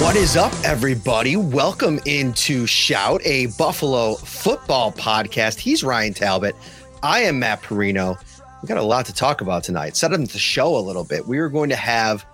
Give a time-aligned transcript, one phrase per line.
[0.00, 1.36] What is up, everybody?
[1.36, 5.58] Welcome into Shout, a Buffalo football podcast.
[5.58, 6.56] He's Ryan Talbot.
[7.02, 8.16] I am Matt Parrino.
[8.62, 9.98] We got a lot to talk about tonight.
[9.98, 11.28] Set up the show a little bit.
[11.28, 12.24] We are going to have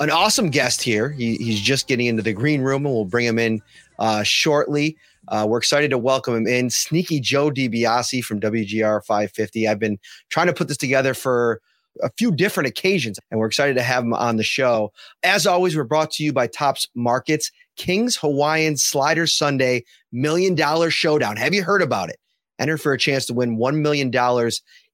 [0.00, 1.10] an awesome guest here.
[1.10, 3.60] He, he's just getting into the green room, and we'll bring him in
[3.98, 4.96] uh, shortly.
[5.28, 6.70] Uh, we're excited to welcome him in.
[6.70, 9.68] Sneaky Joe DiBiase from WGR 550.
[9.68, 9.98] I've been
[10.30, 11.60] trying to put this together for
[12.02, 14.92] a few different occasions, and we're excited to have him on the show.
[15.22, 20.90] As always, we're brought to you by Tops Markets, King's Hawaiian Slider Sunday Million Dollar
[20.90, 21.36] Showdown.
[21.36, 22.18] Have you heard about it?
[22.58, 24.12] Enter for a chance to win $1 million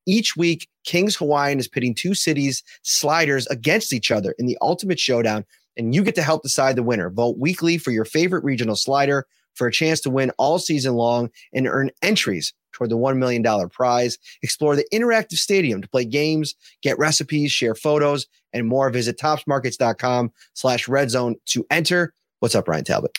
[0.07, 0.69] each week.
[0.85, 5.45] King's Hawaiian is pitting two cities sliders against each other in the ultimate showdown,
[5.77, 7.11] and you get to help decide the winner.
[7.11, 9.27] Vote weekly for your favorite regional slider
[9.57, 13.43] for a chance to win all season long and earn entries toward the $1 million
[13.71, 14.19] prize.
[14.43, 18.91] Explore the interactive stadium to play games, get recipes, share photos, and more.
[18.91, 22.13] Visit topsmarkets.com slash red zone to enter.
[22.41, 23.13] What's up, Ryan Talbot?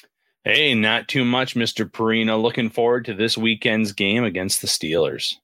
[0.44, 1.92] Hey, not too much, Mr.
[1.92, 2.38] Parrino.
[2.38, 5.36] Looking forward to this weekend's game against the Steelers.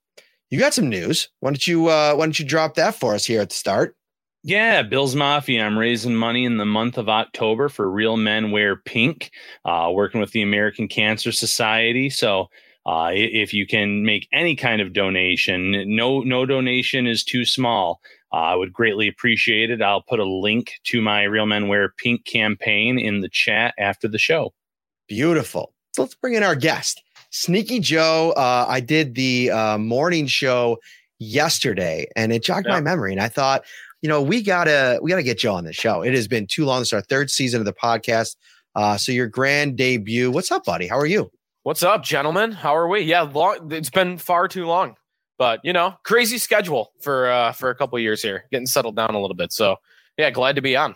[0.50, 1.29] You got some news.
[1.39, 3.97] Why don't you uh, why don't you drop that for us here at the start?
[4.46, 5.66] Yeah, Bills Mafia.
[5.66, 9.31] I'm raising money in the month of October for Real Men Wear Pink,
[9.64, 12.09] uh, working with the American Cancer Society.
[12.09, 12.50] So
[12.86, 18.02] uh, if you can make any kind of donation, no no donation is too small.
[18.34, 19.81] Uh, I would greatly appreciate it.
[19.81, 24.10] I'll put a link to my Real Men Wear Pink campaign in the chat after
[24.10, 24.54] the show.
[25.08, 25.74] Beautiful.
[25.94, 28.34] So let's bring in our guest, Sneaky Joe.
[28.36, 30.80] Uh, I did the uh, morning show
[31.20, 33.14] yesterday, and it jogged my memory.
[33.14, 33.64] And I thought,
[34.03, 36.02] you know, we gotta we gotta get you on the show.
[36.02, 36.81] It has been too long.
[36.81, 38.36] Is our third season of the podcast.
[38.75, 40.30] Uh, so your grand debut.
[40.30, 40.88] What's up, buddy?
[40.88, 41.31] How are you?
[41.64, 42.52] What's up, gentlemen?
[42.52, 43.00] How are we?
[43.00, 43.72] Yeah, long.
[43.72, 44.97] It's been far too long,
[45.38, 49.16] but you know, crazy schedule for uh, for a couple years here, getting settled down
[49.16, 49.53] a little bit.
[49.53, 49.78] So,
[50.18, 50.96] yeah, glad to be on.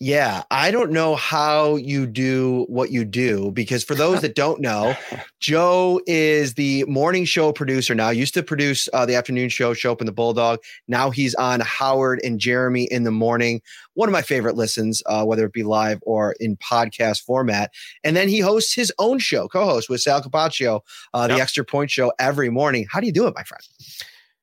[0.00, 4.60] Yeah, I don't know how you do what you do because for those that don't
[4.60, 4.94] know,
[5.40, 8.10] Joe is the morning show producer now.
[8.10, 10.60] Used to produce uh, the afternoon show, Schopp and the Bulldog.
[10.86, 13.60] Now he's on Howard and Jeremy in the morning.
[13.94, 17.72] One of my favorite listens, uh, whether it be live or in podcast format.
[18.04, 20.80] And then he hosts his own show, co-host with Sal Capaccio,
[21.12, 21.42] uh, the Yep.
[21.42, 22.86] Extra Point Show every morning.
[22.88, 23.64] How do you do it, my friend?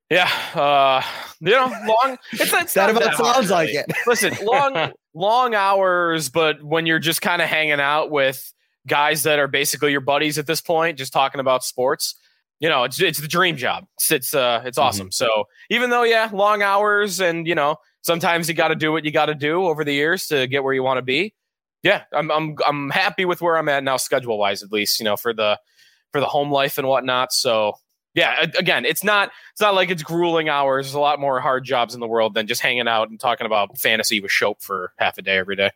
[0.10, 1.02] Yeah, uh,
[1.40, 2.18] you know, long.
[2.34, 3.80] It's, it's That about that hard, sounds like really.
[3.88, 3.96] it.
[4.06, 8.54] Listen, long, long hours, but when you're just kind of hanging out with
[8.86, 12.14] guys that are basically your buddies at this point, just talking about sports,
[12.60, 13.88] you know, it's it's the dream job.
[13.98, 14.88] It's it's uh, it's Mm-hmm.
[14.88, 15.12] awesome.
[15.12, 19.04] So even though, yeah, long hours, and you know, sometimes you got to do what
[19.06, 21.34] you got to do over the years to get where you want to be.
[21.84, 25.00] Yeah, I'm I'm I'm happy with where I'm at now, schedule wise, at least.
[25.00, 25.60] You know, for the
[26.12, 27.32] for the home life and whatnot.
[27.34, 27.74] So
[28.16, 30.88] yeah, again, it's not it's not like it's grueling hours.
[30.88, 33.46] There's a lot more hard jobs in the world than just hanging out and talking
[33.46, 35.72] about fantasy with Schopp for half a day every day.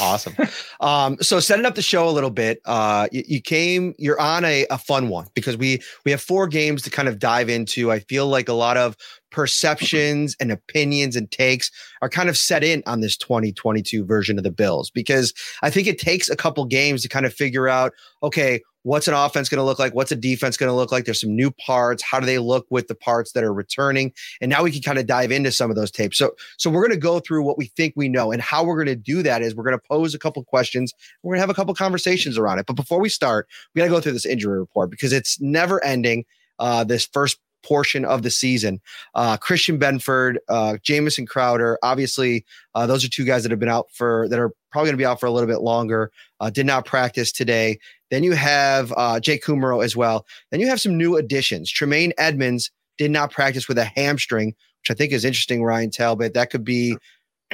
[0.00, 0.34] Awesome.
[0.80, 4.44] um, so setting up the show a little bit, uh, you, you came, you're on
[4.44, 7.90] a, a fun one because we we have four games to kind of dive into.
[7.90, 8.96] I feel like a lot of
[9.30, 11.70] perceptions and opinions and takes
[12.00, 15.86] are kind of set in on this 2022 version of the Bills because I think
[15.86, 17.92] it takes a couple games to kind of figure out,
[18.22, 19.94] okay, what's an offense going to look like?
[19.94, 21.04] What's a defense going to look like?
[21.04, 22.02] There's some new parts.
[22.02, 24.12] How do they look with the parts that are returning?
[24.40, 26.18] And now we can kind of dive into some of those tapes.
[26.18, 28.76] So, so we're going to go through what we think we know, and how we're
[28.76, 30.92] going to do that is we're going to pose a couple questions.
[31.22, 32.66] We're going to have a couple conversations around it.
[32.66, 35.82] But before we start, we got to go through this injury report because it's never
[35.84, 36.24] ending.
[36.58, 38.80] Uh, this first portion of the season.
[39.14, 42.44] Uh, Christian Benford, uh, Jamison Crowder, obviously,
[42.74, 45.02] uh, those are two guys that have been out for that are probably going to
[45.02, 46.10] be out for a little bit longer.
[46.40, 47.78] Uh, did not practice today.
[48.10, 50.26] Then you have uh, Jake Kumerow as well.
[50.50, 51.70] Then you have some new additions.
[51.70, 55.62] Tremaine Edmunds did not practice with a hamstring, which I think is interesting.
[55.62, 56.96] Ryan Talbot, that could be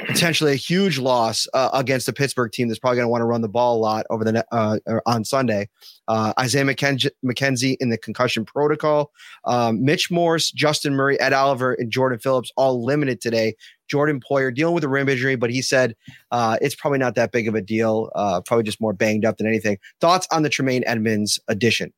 [0.07, 3.25] potentially a huge loss uh, against the Pittsburgh team that's probably going to want to
[3.25, 5.69] run the ball a lot over the uh, on Sunday.
[6.07, 9.11] Uh, Isaiah McKenzie, McKenzie in the concussion protocol.
[9.45, 13.55] Um, Mitch Morse, Justin Murray, Ed Oliver, and Jordan Phillips all limited today.
[13.87, 15.95] Jordan Poyer dealing with a rim injury, but he said
[16.31, 18.09] uh, it's probably not that big of a deal.
[18.15, 19.77] Uh, probably just more banged up than anything.
[19.99, 21.91] Thoughts on the Tremaine Edmunds addition?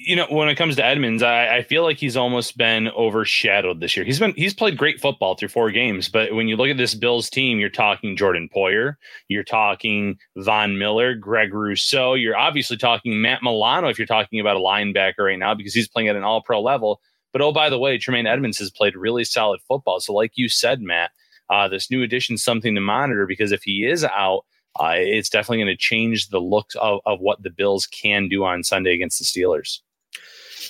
[0.00, 3.80] You know, when it comes to Edmunds, I, I, feel like he's almost been overshadowed
[3.80, 4.06] this year.
[4.06, 6.94] He's been he's played great football through four games, but when you look at this
[6.94, 8.94] Bills team, you're talking Jordan Poyer,
[9.26, 14.56] you're talking Von Miller, Greg Rousseau, you're obviously talking Matt Milano if you're talking about
[14.56, 17.00] a linebacker right now because he's playing at an all pro level.
[17.32, 19.98] But oh, by the way, Tremaine Edmunds has played really solid football.
[19.98, 21.10] So, like you said, Matt,
[21.50, 24.44] uh, this new addition is something to monitor because if he is out,
[24.78, 28.44] uh, it's definitely going to change the looks of, of what the Bills can do
[28.44, 29.80] on Sunday against the Steelers.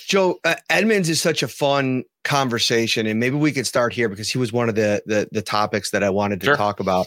[0.09, 4.27] Joe uh, Edmunds is such a fun conversation, and maybe we could start here because
[4.27, 6.55] he was one of the the, the topics that I wanted to sure.
[6.55, 7.05] talk about.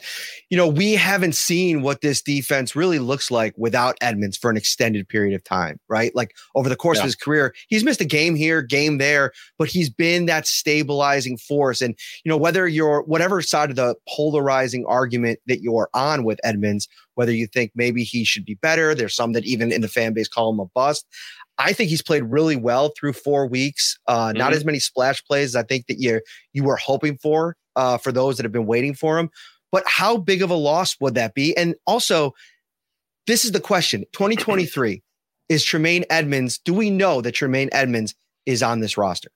[0.51, 4.57] You know, we haven't seen what this defense really looks like without Edmunds for an
[4.57, 6.15] extended period of time, right?
[6.15, 7.03] Like over the course yeah.
[7.03, 11.37] of his career, he's missed a game here, game there, but he's been that stabilizing
[11.37, 11.83] force.
[11.83, 16.39] And you know, whether you're whatever side of the polarizing argument that you're on with
[16.45, 19.89] Edmunds, whether you think maybe he should be better, there's some that even in the
[19.89, 21.05] fan base call him a bust.
[21.63, 23.99] I think he's played really well through four weeks.
[24.09, 24.39] Uh, mm-hmm.
[24.39, 26.21] Not as many splash plays as I think that you
[26.53, 29.31] you were hoping for uh, for those that have been waiting for him.
[29.71, 31.57] But how big of a loss would that be?
[31.57, 32.35] And also,
[33.27, 35.03] this is the question: 2023
[35.49, 36.59] is Tremaine Edmunds.
[36.59, 38.15] Do we know that Tremaine Edmunds
[38.45, 39.31] is on this roster?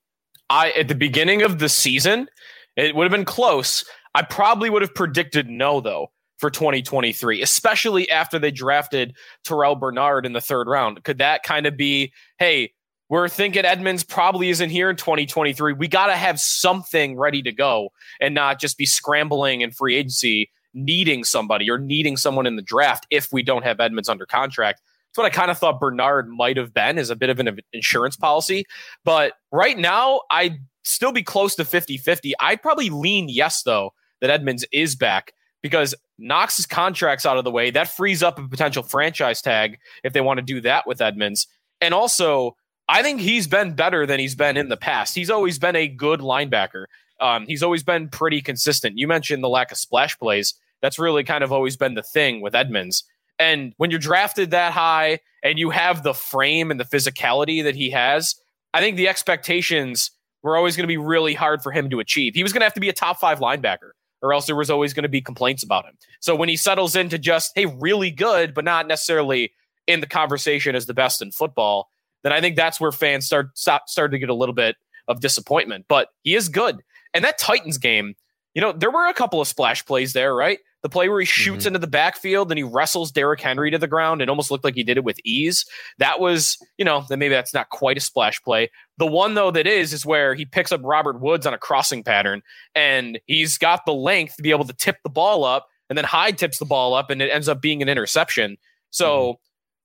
[0.50, 2.28] I at the beginning of the season,
[2.76, 3.84] it would have been close.
[4.14, 10.27] I probably would have predicted no, though for 2023, especially after they drafted Terrell Bernard
[10.27, 11.03] in the third round?
[11.05, 12.73] Could that kind of be, hey,
[13.09, 15.75] we're thinking Edmunds probably isn't here in 2023.
[15.75, 17.91] We got to have something ready to go
[18.21, 22.62] and not just be scrambling in free agency, needing somebody or needing someone in the
[22.62, 24.83] draft if we don't have Edmunds under contract.
[25.09, 27.59] That's what I kind of thought Bernard might have been as a bit of an
[27.73, 28.67] insurance policy.
[29.05, 32.35] But right now, I'd still be close to 50 50.
[32.41, 35.33] I'd probably lean yes, though, that Edmunds is back
[35.67, 37.73] because Knox's contract's out of the way.
[37.73, 41.49] That frees up a potential franchise tag if they want to do that with Edmunds.
[41.81, 42.55] And also,
[42.89, 45.17] I think he's been better than he's been in the past.
[45.17, 46.85] He's always been a good linebacker.
[47.21, 48.97] Um, he's always been pretty consistent.
[48.97, 50.55] You mentioned the lack of splash plays.
[50.83, 53.03] That's really kind of always been the thing with Edmunds.
[53.41, 57.75] And when you're drafted that high and you have the frame and the physicality that
[57.75, 58.37] he has,
[58.73, 60.12] I think the expectations
[60.45, 62.37] were always going to be really hard for him to achieve.
[62.37, 63.91] He was going to have to be a top five linebacker
[64.23, 65.97] or else there was always going to be complaints about him.
[66.21, 69.53] So when he settles into just, hey, really good, but not necessarily
[69.87, 71.91] in the conversation as the best in football,
[72.23, 74.77] then I think that's where fans start start, start to get a little bit
[75.07, 75.87] of disappointment.
[75.89, 76.83] But he is good.
[77.15, 78.15] And that Titans game,
[78.55, 80.59] you know, there were a couple of splash plays there, right?
[80.82, 81.69] The play where he shoots mm-hmm.
[81.69, 84.75] into the backfield and he wrestles Derrick Henry to the ground and almost looked like
[84.75, 85.64] he did it with ease.
[85.99, 88.70] That was, you know, then maybe that's not quite a splash play.
[88.99, 92.05] The one though that is is where he picks up Robert Woods on a crossing
[92.05, 92.43] pattern
[92.75, 96.05] and he's got the length to be able to tip the ball up and then
[96.05, 98.56] Hyde tips the ball up and it ends up being an interception.
[98.90, 99.37] So mm-hmm.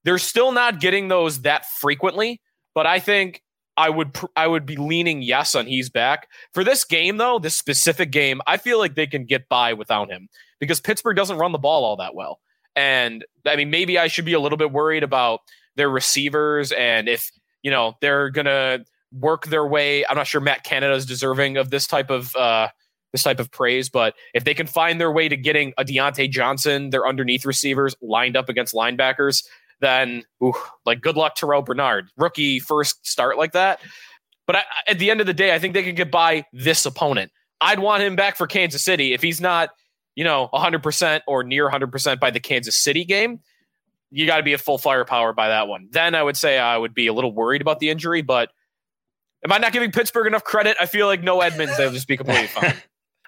[0.04, 2.40] they're still not getting those that frequently,
[2.74, 3.42] but I think
[3.76, 6.28] I would pr- I would be leaning yes on he's back.
[6.52, 10.10] For this game though, this specific game, I feel like they can get by without
[10.10, 10.28] him
[10.62, 12.38] because Pittsburgh doesn't run the ball all that well.
[12.76, 15.40] And I mean, maybe I should be a little bit worried about
[15.74, 20.06] their receivers and if, you know, they're going to work their way.
[20.06, 22.68] I'm not sure Matt Canada is deserving of this type of, uh,
[23.10, 26.30] this type of praise, but if they can find their way to getting a Diontae
[26.30, 29.44] Johnson, their underneath receivers lined up against linebackers,
[29.80, 30.54] then ooh,
[30.86, 33.80] like good luck Terrell Bernard, rookie first start like that.
[34.46, 36.86] But I, at the end of the day, I think they can get by this
[36.86, 37.32] opponent.
[37.60, 39.70] I'd want him back for Kansas City if he's not
[40.14, 43.40] you know, 100% or near 100% by the Kansas City game,
[44.10, 45.88] you got to be a full firepower by that one.
[45.90, 48.50] Then I would say I would be a little worried about the injury, but
[49.44, 50.76] am I not giving Pittsburgh enough credit?
[50.80, 52.74] I feel like no Edmunds, they'll just be completely fine.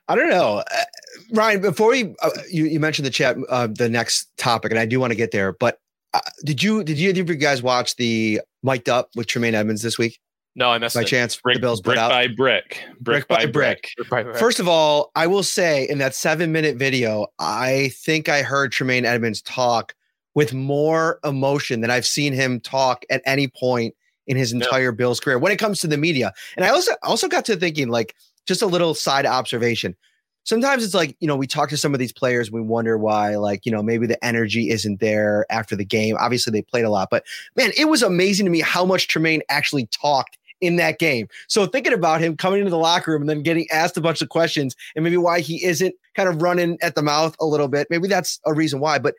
[0.06, 0.84] I don't know, uh,
[1.32, 1.62] Ryan.
[1.62, 5.00] Before we, uh, you you mentioned the chat, uh, the next topic, and I do
[5.00, 5.52] want to get there.
[5.52, 5.78] But
[6.12, 9.80] uh, did you did you, did you guys watch the mic'd up with Tremaine Edmunds
[9.80, 10.20] this week?
[10.56, 11.06] No, I missed by it.
[11.06, 11.36] chance.
[11.36, 12.10] Brick, the Bills brick out.
[12.10, 13.92] by brick, brick, brick by, brick.
[13.96, 14.08] brick.
[14.10, 14.36] by brick.
[14.36, 18.70] First of all, I will say in that seven minute video, I think I heard
[18.70, 19.94] Tremaine Edmunds talk
[20.34, 23.94] with more emotion than I've seen him talk at any point
[24.26, 24.96] in his entire yeah.
[24.96, 26.32] Bills career when it comes to the media.
[26.56, 28.14] And I also also got to thinking like
[28.46, 29.96] just a little side observation.
[30.44, 33.36] Sometimes it's like, you know, we talk to some of these players, we wonder why,
[33.36, 36.16] like, you know, maybe the energy isn't there after the game.
[36.20, 37.24] Obviously, they played a lot, but
[37.56, 41.28] man, it was amazing to me how much Tremaine actually talked in that game.
[41.48, 44.22] So thinking about him coming into the locker room and then getting asked a bunch
[44.22, 47.68] of questions and maybe why he isn't kind of running at the mouth a little
[47.68, 47.88] bit.
[47.90, 49.14] Maybe that's a reason why, but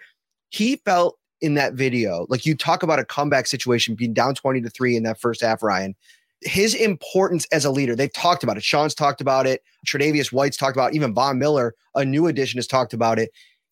[0.50, 4.62] he felt in that video, like you talk about a comeback situation being down 20
[4.62, 5.96] to 3 in that first half, Ryan.
[6.42, 8.64] His importance as a leader, they've talked about it.
[8.64, 9.62] Sean's talked about it.
[9.88, 10.96] Tre'Davious White's talked about it.
[10.96, 13.32] Even Von Miller, a new addition, has talked about it.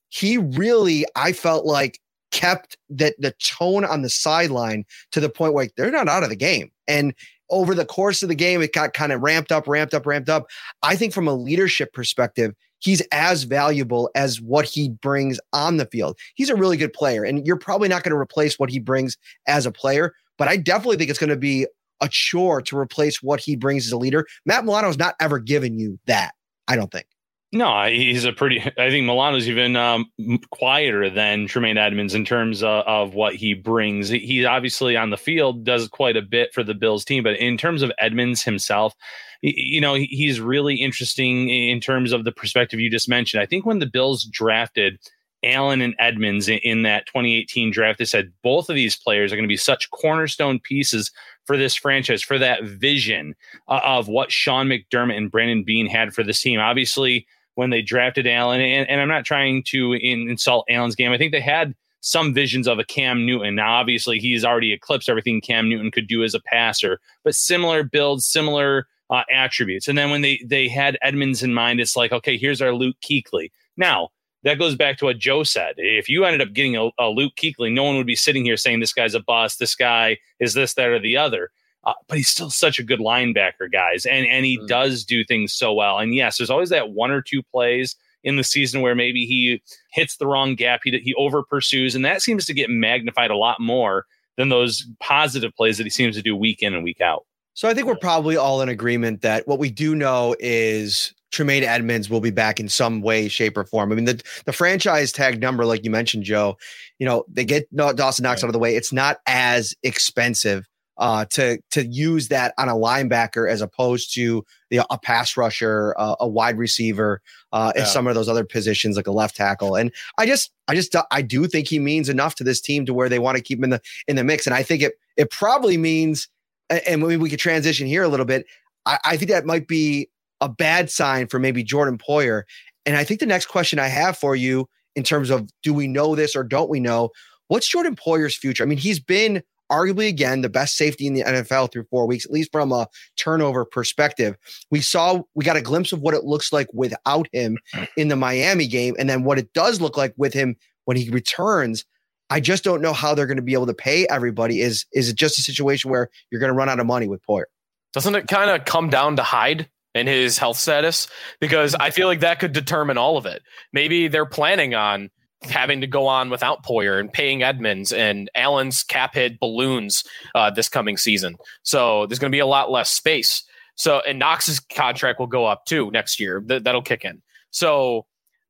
[0.09, 1.99] He really, I felt like,
[2.31, 6.29] kept that the tone on the sideline to the point where they're not out of
[6.29, 6.71] the game.
[6.87, 7.13] And
[7.53, 10.29] over the course of the game, it got kind of ramped up, ramped up, ramped
[10.29, 10.47] up.
[10.81, 15.85] I think from a leadership perspective, he's as valuable as what he brings on the
[15.85, 16.17] field.
[16.35, 19.17] He's a really good player, and you're probably not going to replace what he brings
[19.47, 21.67] as a player, but I definitely think it's going to be
[22.01, 24.25] a chore to replace what he brings as a leader.
[24.45, 26.33] Matt Milano's not ever given you that,
[26.67, 27.05] I don't think.
[27.53, 28.61] No, he's a pretty.
[28.79, 30.09] I think Milano's even um,
[30.49, 34.09] quieter than Tremaine Edmunds in terms of, of, what he brings.
[34.09, 37.55] He obviously on the field does quite a bit for the Bills team, but in
[37.55, 38.95] terms of Edmunds himself,
[39.43, 43.39] you know, he's really interesting in terms of the perspective you just mentioned.
[43.39, 44.97] I think when the Bills drafted
[45.43, 49.43] Allen and Edmunds in, that 2018 draft, they said both of these players are going
[49.43, 51.11] to be such cornerstone pieces
[51.45, 53.35] for this franchise, for that vision
[53.67, 56.59] uh, of what Sean McDermott and Brandon Beane had for this team.
[56.59, 58.61] Obviously when they drafted Allen.
[58.61, 61.11] And, and I'm not trying to in, insult Allen's game.
[61.11, 63.55] I think they had some visions of a Cam Newton.
[63.55, 67.83] Now, obviously, he's already eclipsed everything Cam Newton could do as a passer, but similar
[67.83, 69.87] builds, similar uh, attributes.
[69.87, 72.97] And then when they they had Edmunds in mind, it's like, okay, here's our Luke
[73.01, 73.51] Kuechly.
[73.77, 74.09] Now,
[74.43, 75.75] that goes back to what Joe said.
[75.77, 78.57] If you ended up getting a, a Luke Kuechly, no one would be sitting here
[78.57, 79.59] saying this guy's a bust.
[79.59, 81.49] This guy is this, that, or the other.
[81.85, 84.67] Uh, but he's still such a good linebacker, guys, and and he mm.
[84.67, 85.99] does do things so well.
[85.99, 89.61] And yes, there's always that one or two plays in the season where maybe he
[89.91, 93.37] hits the wrong gap, he he over pursues, and that seems to get magnified a
[93.37, 94.05] lot more
[94.37, 97.25] than those positive plays that he seems to do week in and week out.
[97.53, 101.63] So I think we're probably all in agreement that what we do know is Tremaine
[101.63, 103.91] Edmunds will be back in some way, shape, or form.
[103.91, 106.57] I mean, the, the franchise tag number, like you mentioned, Joe,
[106.97, 108.45] you know, they get Dawson Knox right.
[108.45, 108.75] out of the way.
[108.75, 114.45] It's not as expensive uh, to to use that on a linebacker as opposed to
[114.69, 117.21] the, a pass rusher, uh, a wide receiver,
[117.51, 117.83] uh, yeah.
[117.85, 119.75] some of those other positions like a left tackle.
[119.75, 122.93] And I just, I just, I do think he means enough to this team to
[122.93, 124.45] where they want to keep him in the in the mix.
[124.45, 126.27] And I think it it probably means,
[126.69, 128.45] and maybe we could transition here a little bit.
[128.85, 130.09] I, I think that might be
[130.41, 132.43] a bad sign for maybe Jordan Poyer.
[132.85, 135.87] And I think the next question I have for you in terms of do we
[135.87, 137.09] know this or don't we know?
[137.47, 138.63] What's Jordan Poyer's future?
[138.63, 142.25] I mean, he's been arguably again the best safety in the NFL through four weeks,
[142.25, 142.87] at least from a
[143.17, 144.37] turnover perspective.
[144.69, 147.57] We saw we got a glimpse of what it looks like without him
[147.97, 151.09] in the Miami game, and then what it does look like with him when he
[151.09, 151.85] returns.
[152.29, 154.61] I just don't know how they're going to be able to pay everybody.
[154.61, 157.21] Is is it just a situation where you're going to run out of money with
[157.25, 157.45] Poyer?
[157.93, 161.07] Doesn't it kind of come down to Hyde and his health status?
[161.39, 163.43] Because I feel like that could determine all of it.
[163.71, 165.11] Maybe they're planning on
[165.45, 170.03] having to go on without Poyer and paying Edmunds and Allen's cap hit balloons
[170.35, 171.35] uh, this coming season.
[171.63, 173.43] So there's going to be a lot less space.
[173.75, 176.41] So and Knox's contract will go up too next year.
[176.41, 177.21] Th- that'll kick in.
[177.51, 178.05] So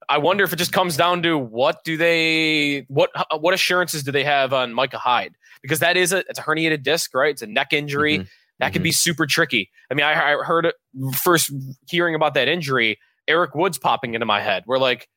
[0.10, 3.10] I wonder if it just comes down to what do they what
[3.40, 6.84] what assurances do they have on Micah Hyde because that is a it's a herniated
[6.84, 8.28] disc right it's a neck injury mm-hmm.
[8.60, 8.74] that mm-hmm.
[8.74, 9.70] can be super tricky.
[9.90, 10.72] I mean I, I heard
[11.16, 11.52] first
[11.88, 14.64] hearing about that injury Eric Woods popping into my head.
[14.68, 15.08] We're like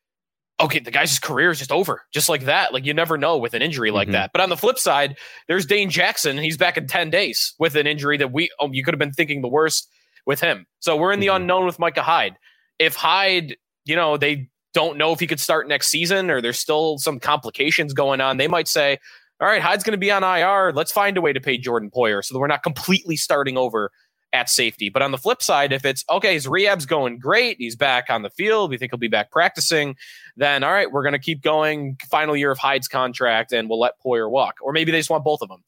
[0.58, 2.72] okay, the guy's career is just over, just like that.
[2.72, 4.12] Like you never know with an injury like mm-hmm.
[4.12, 4.30] that.
[4.32, 5.16] But on the flip side,
[5.48, 6.38] there's Dane Jackson.
[6.38, 9.12] He's back in 10 days with an injury that we, oh, you could have been
[9.12, 9.88] thinking the worst
[10.24, 10.66] with him.
[10.80, 11.36] So we're in the mm-hmm.
[11.36, 12.36] unknown with Micah Hyde.
[12.78, 16.58] If Hyde, you know, they don't know if he could start next season or there's
[16.58, 18.98] still some complications going on, they might say,
[19.40, 20.72] all right, Hyde's going to be on IR.
[20.72, 23.90] Let's find a way to pay Jordan Poyer so that we're not completely starting over
[24.36, 24.90] at safety.
[24.90, 28.22] But on the flip side, if it's okay, his rehab's going great, he's back on
[28.22, 29.96] the field, we think he'll be back practicing,
[30.36, 31.98] then all right, we're going to keep going.
[32.10, 34.56] Final year of Hyde's contract, and we'll let Poyer walk.
[34.62, 35.64] Or maybe they just want both of them.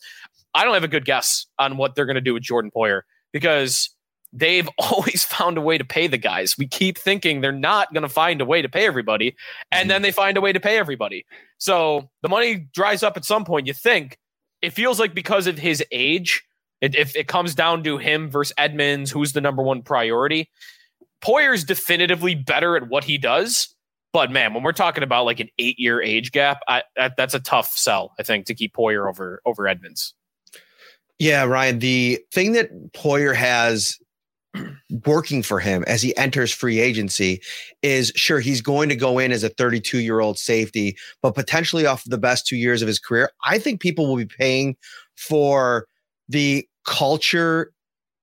[0.55, 3.03] I don't have a good guess on what they're going to do with Jordan Poyer
[3.33, 3.91] because
[4.33, 6.57] they've always found a way to pay the guys.
[6.59, 9.35] We keep thinking they're not going to find a way to pay everybody,
[9.73, 10.03] and then mm-hmm.
[10.03, 11.25] they find a way to pay everybody.
[11.57, 13.67] So the money dries up at some point.
[13.67, 14.19] You think
[14.61, 16.45] it feels like because of his age
[16.81, 20.51] if it comes down to him versus Edmunds, who's the number one priority,
[21.23, 23.75] Poyer's definitively better at what he does.
[24.13, 27.35] But man, when we're talking about like an eight year age gap, I, that, that's
[27.35, 30.15] a tough sell, I think, to keep Poyer over over Edmunds.
[31.19, 31.81] Yeah, Ryan.
[31.81, 33.99] The thing that Poyer has
[35.05, 37.43] working for him as he enters free agency
[37.83, 41.87] is sure he's going to go in as a 32 year old safety, but potentially
[41.87, 43.31] off the best two years of his career.
[43.45, 44.77] I think people will be paying
[45.17, 45.87] for
[46.29, 47.73] the culture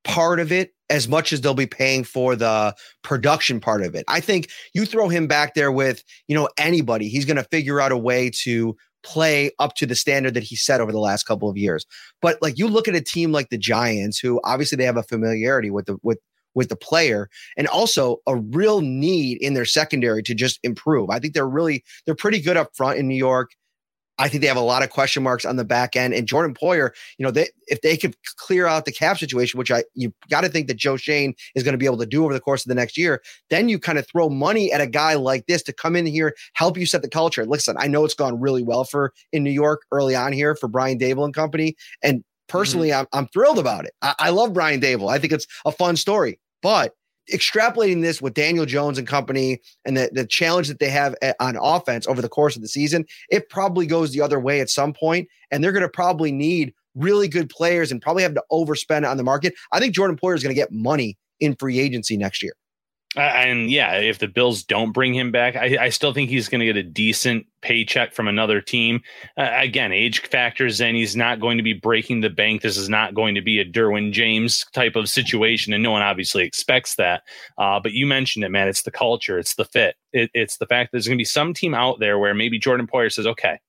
[0.03, 4.05] part of it as much as they'll be paying for the production part of it.
[4.07, 7.81] I think you throw him back there with, you know, anybody, he's going to figure
[7.81, 11.24] out a way to play up to the standard that he set over the last
[11.24, 11.85] couple of years.
[12.21, 15.03] But like you look at a team like the Giants who obviously they have a
[15.03, 16.19] familiarity with the with
[16.55, 21.09] with the player and also a real need in their secondary to just improve.
[21.09, 23.51] I think they're really they're pretty good up front in New York.
[24.17, 26.13] I think they have a lot of question marks on the back end.
[26.13, 29.72] And Jordan Poyer, you know, they if they could clear out the cap situation, which
[29.72, 32.24] I you got to think that Joe Schoen is going to be able to do
[32.24, 34.88] over the course of the next year, then you kind of throw money at a
[34.88, 37.45] guy like this to come in here, help you set the culture.
[37.45, 40.67] Listen, I know it's gone really well for in New York early on here for
[40.67, 41.75] Brian Daboll and company.
[42.01, 43.05] And personally, mm-hmm.
[43.13, 43.93] I'm, I'm thrilled about it.
[44.01, 45.10] I, I love Brian Daboll.
[45.10, 46.39] I think it's a fun story.
[46.62, 46.93] But
[47.32, 51.36] extrapolating this with Daniel Jones and company and the, the challenge that they have at,
[51.39, 54.70] on offense over the course of the season, it probably goes the other way at
[54.70, 58.44] some point, And they're going to probably need really good players and probably have to
[58.51, 59.53] overspend on the market.
[59.72, 62.53] I think Jordan Poyer is going to get money in free agency next year.
[63.17, 66.50] Uh, and yeah, if the Bills don't bring him back, I, I still think he's
[66.50, 69.01] going to get a decent paycheck from another team.
[69.38, 70.95] Uh, again, age factors in.
[70.95, 72.62] He's not going to be breaking the bank.
[72.62, 76.01] This is not going to be a Derwin James type of situation, and no one
[76.01, 77.24] obviously expects that.
[77.57, 78.67] Uh, but you mentioned it, man.
[78.67, 81.25] It's the culture, it's the fit, it, it's the fact that there's going to be
[81.25, 83.60] some team out there where maybe Jordan Poyer says, "Okay,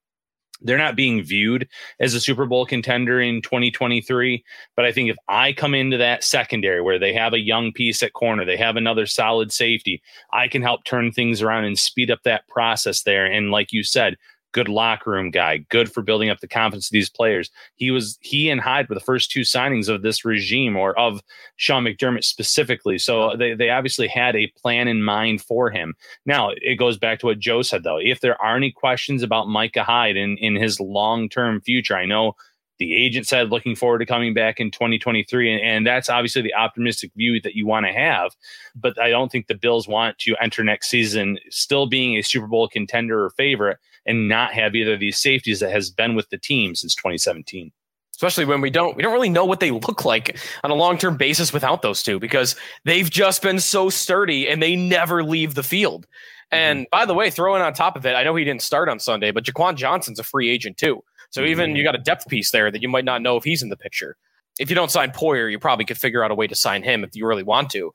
[0.63, 1.69] they're not being viewed
[2.01, 4.45] as a Super Bowl contender in 2023.
[4.75, 8.03] But I think if I come into that secondary where they have a young piece
[8.03, 12.11] at corner, they have another solid safety, I can help turn things around and speed
[12.11, 13.27] up that process there.
[13.27, 14.17] And like you said,
[14.57, 17.51] good locker room guy, good for building up the confidence of these players.
[17.75, 21.21] He was he and Hyde were the first two signings of this regime or of
[21.57, 22.97] Sean McDermott specifically.
[22.97, 25.95] So they, they obviously had a plan in mind for him.
[26.25, 27.99] Now it goes back to what Joe said though.
[27.99, 32.07] If there are any questions about Micah Hyde in, in his long term future, I
[32.07, 32.33] know
[32.79, 36.55] the agent said looking forward to coming back in 2023 and, and that's obviously the
[36.55, 38.35] optimistic view that you want to have
[38.75, 42.47] but i don't think the bills want to enter next season still being a super
[42.47, 46.29] bowl contender or favorite and not have either of these safeties that has been with
[46.31, 47.73] the team since 2017
[48.17, 51.17] especially when we don't we don't really know what they look like on a long-term
[51.17, 55.63] basis without those two because they've just been so sturdy and they never leave the
[55.63, 56.07] field.
[56.51, 56.91] And mm-hmm.
[56.91, 59.33] by the way throwing on top of it i know he didn't start on sunday
[59.33, 61.77] but jaquan johnson's a free agent too so even mm-hmm.
[61.77, 63.77] you got a depth piece there that you might not know if he's in the
[63.77, 64.17] picture.
[64.59, 67.05] If you don't sign Poyer, you probably could figure out a way to sign him
[67.05, 67.93] if you really want to.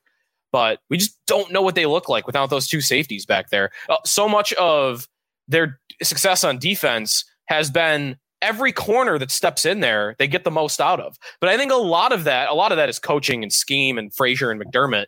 [0.52, 3.70] But we just don't know what they look like without those two safeties back there.
[3.88, 5.08] Uh, so much of
[5.48, 10.50] their success on defense has been every corner that steps in there, they get the
[10.50, 11.16] most out of.
[11.40, 13.96] But I think a lot of that, a lot of that is coaching and scheme
[13.96, 15.06] and Frazier and McDermott.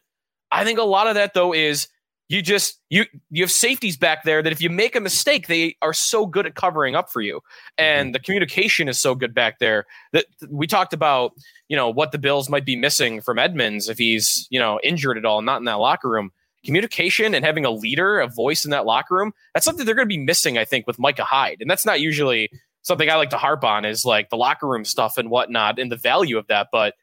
[0.51, 1.89] I think a lot of that though is
[2.29, 5.77] you just you you have safeties back there that if you make a mistake they
[5.83, 7.41] are so good at covering up for you.
[7.77, 8.13] And mm-hmm.
[8.13, 11.33] the communication is so good back there that we talked about
[11.69, 15.19] you know what the bills might be missing from edmunds if he's you know injured
[15.19, 16.31] at all not in that locker room.
[16.65, 20.09] Communication and having a leader a voice in that locker room that's something they're going
[20.09, 21.59] to be missing i think with micah hyde.
[21.61, 24.87] And that's not usually something i like to harp on is like the locker room
[24.87, 26.95] stuff and whatnot and the value of that but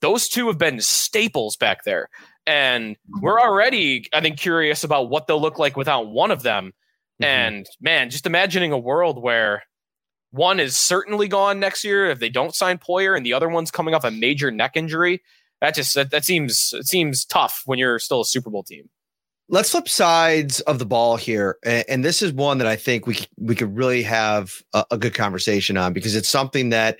[0.00, 2.08] those two have been staples back there
[2.46, 6.72] and we're already, I think, curious about what they'll look like without one of them.
[7.20, 7.24] Mm-hmm.
[7.24, 9.62] And man, just imagining a world where
[10.32, 13.70] one is certainly gone next year if they don't sign Poyer, and the other one's
[13.70, 15.22] coming off a major neck injury.
[15.60, 18.88] That just that, that seems it seems tough when you're still a Super Bowl team.
[19.48, 23.06] Let's flip sides of the ball here, and, and this is one that I think
[23.06, 26.98] we we could really have a, a good conversation on because it's something that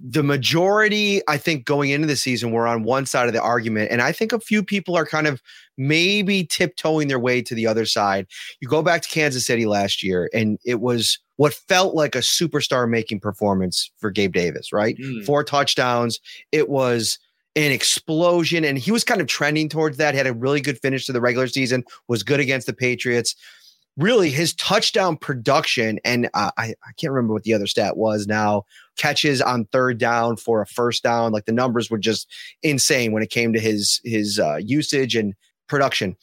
[0.00, 3.90] the majority, I think, going into the season were on one side of the argument.
[3.90, 5.40] And I think a few people are kind of
[5.78, 8.26] maybe tiptoeing their way to the other side.
[8.60, 12.20] You go back to Kansas City last year, and it was what felt like a
[12.20, 14.96] superstar making performance for Gabe Davis, right?
[14.98, 15.24] Mm.
[15.24, 16.20] Four touchdowns.
[16.52, 17.18] It was
[17.56, 20.14] an explosion, and he was kind of trending towards that.
[20.14, 23.36] Had a really good finish to the regular season, was good against the Patriots
[23.96, 28.26] really his touchdown production and uh, I, I can't remember what the other stat was
[28.26, 28.64] now
[28.96, 31.32] catches on third down for a first down.
[31.32, 32.30] Like the numbers were just
[32.62, 35.34] insane when it came to his his uh, usage and
[35.68, 36.16] production.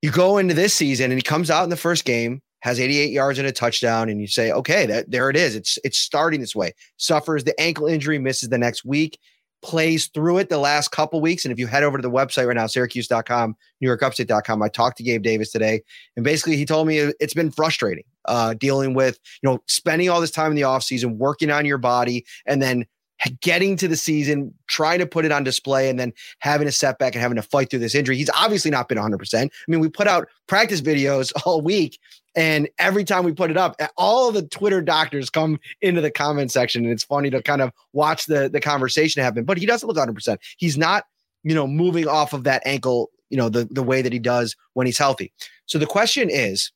[0.00, 3.10] You go into this season and he comes out in the first game has 88
[3.10, 5.56] yards and a touchdown and you say okay that there it is.
[5.56, 6.72] It's it's starting this way.
[6.96, 9.18] Suffers the ankle injury misses the next week
[9.62, 11.44] plays through it the last couple weeks.
[11.44, 15.02] And if you head over to the website right now, syracuse.com, newyorkupstate.com, I talked to
[15.02, 15.82] Gabe Davis today.
[16.16, 20.20] And basically he told me it's been frustrating uh, dealing with, you know, spending all
[20.20, 22.86] this time in the offseason, working on your body, and then
[23.40, 27.14] getting to the season, trying to put it on display, and then having a setback
[27.14, 28.16] and having to fight through this injury.
[28.16, 29.44] He's obviously not been 100%.
[29.44, 31.98] I mean, we put out practice videos all week,
[32.34, 36.50] and every time we put it up, all the Twitter doctors come into the comment
[36.50, 39.44] section, and it's funny to kind of watch the, the conversation happen.
[39.44, 40.38] But he doesn't look 100%.
[40.56, 41.04] He's not
[41.42, 44.56] you know, moving off of that ankle, you know, the, the way that he does
[44.74, 45.32] when he's healthy.
[45.66, 46.72] So the question is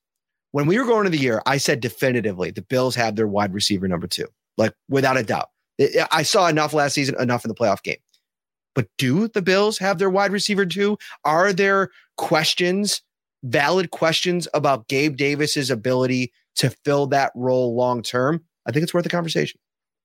[0.53, 3.55] when we were going to the year, I said definitively the Bills have their wide
[3.55, 5.51] receiver number two, like without a doubt.
[6.11, 7.99] I saw enough last season, enough in the playoff game.
[8.75, 10.99] But do the Bills have their wide receiver too?
[11.25, 13.03] Are there questions,
[13.50, 18.44] valid questions about Gabe Davis's ability to fill that role long term?
[18.66, 19.61] I think it's worth a conversation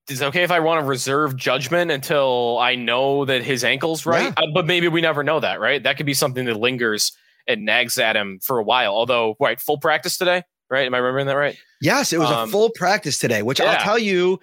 [0.09, 4.05] is it okay if I want to reserve judgment until I know that his ankle's
[4.05, 4.33] right?
[4.37, 4.45] Yeah.
[4.45, 5.81] Uh, but maybe we never know that, right?
[5.81, 7.13] That could be something that lingers
[7.47, 8.93] and nags at him for a while.
[8.93, 10.85] Although, right, full practice today, right?
[10.85, 11.57] Am I remembering that right?
[11.81, 13.71] Yes, it was um, a full practice today, which yeah.
[13.71, 14.39] I'll tell you,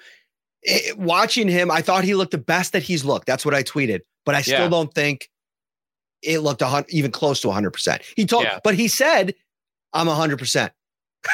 [0.62, 3.26] it, watching him, I thought he looked the best that he's looked.
[3.26, 4.68] That's what I tweeted, but I still yeah.
[4.68, 5.28] don't think
[6.22, 8.02] it looked a, even close to 100%.
[8.16, 9.34] He told, but he said,
[9.92, 10.70] I'm 100%.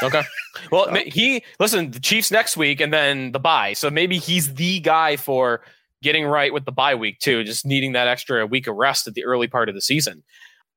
[0.02, 0.22] Okay.
[0.70, 3.72] Well, he listen, the Chiefs next week and then the bye.
[3.74, 5.62] So maybe he's the guy for
[6.02, 9.14] getting right with the bye week too, just needing that extra week of rest at
[9.14, 10.22] the early part of the season.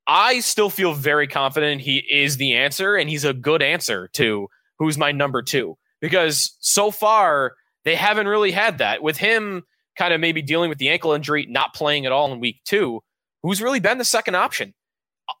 [0.06, 4.48] I still feel very confident he is the answer and he's a good answer to
[4.78, 9.64] who's my number 2 because so far they haven't really had that with him
[9.98, 13.02] kind of maybe dealing with the ankle injury, not playing at all in week 2.
[13.42, 14.74] Who's really been the second option?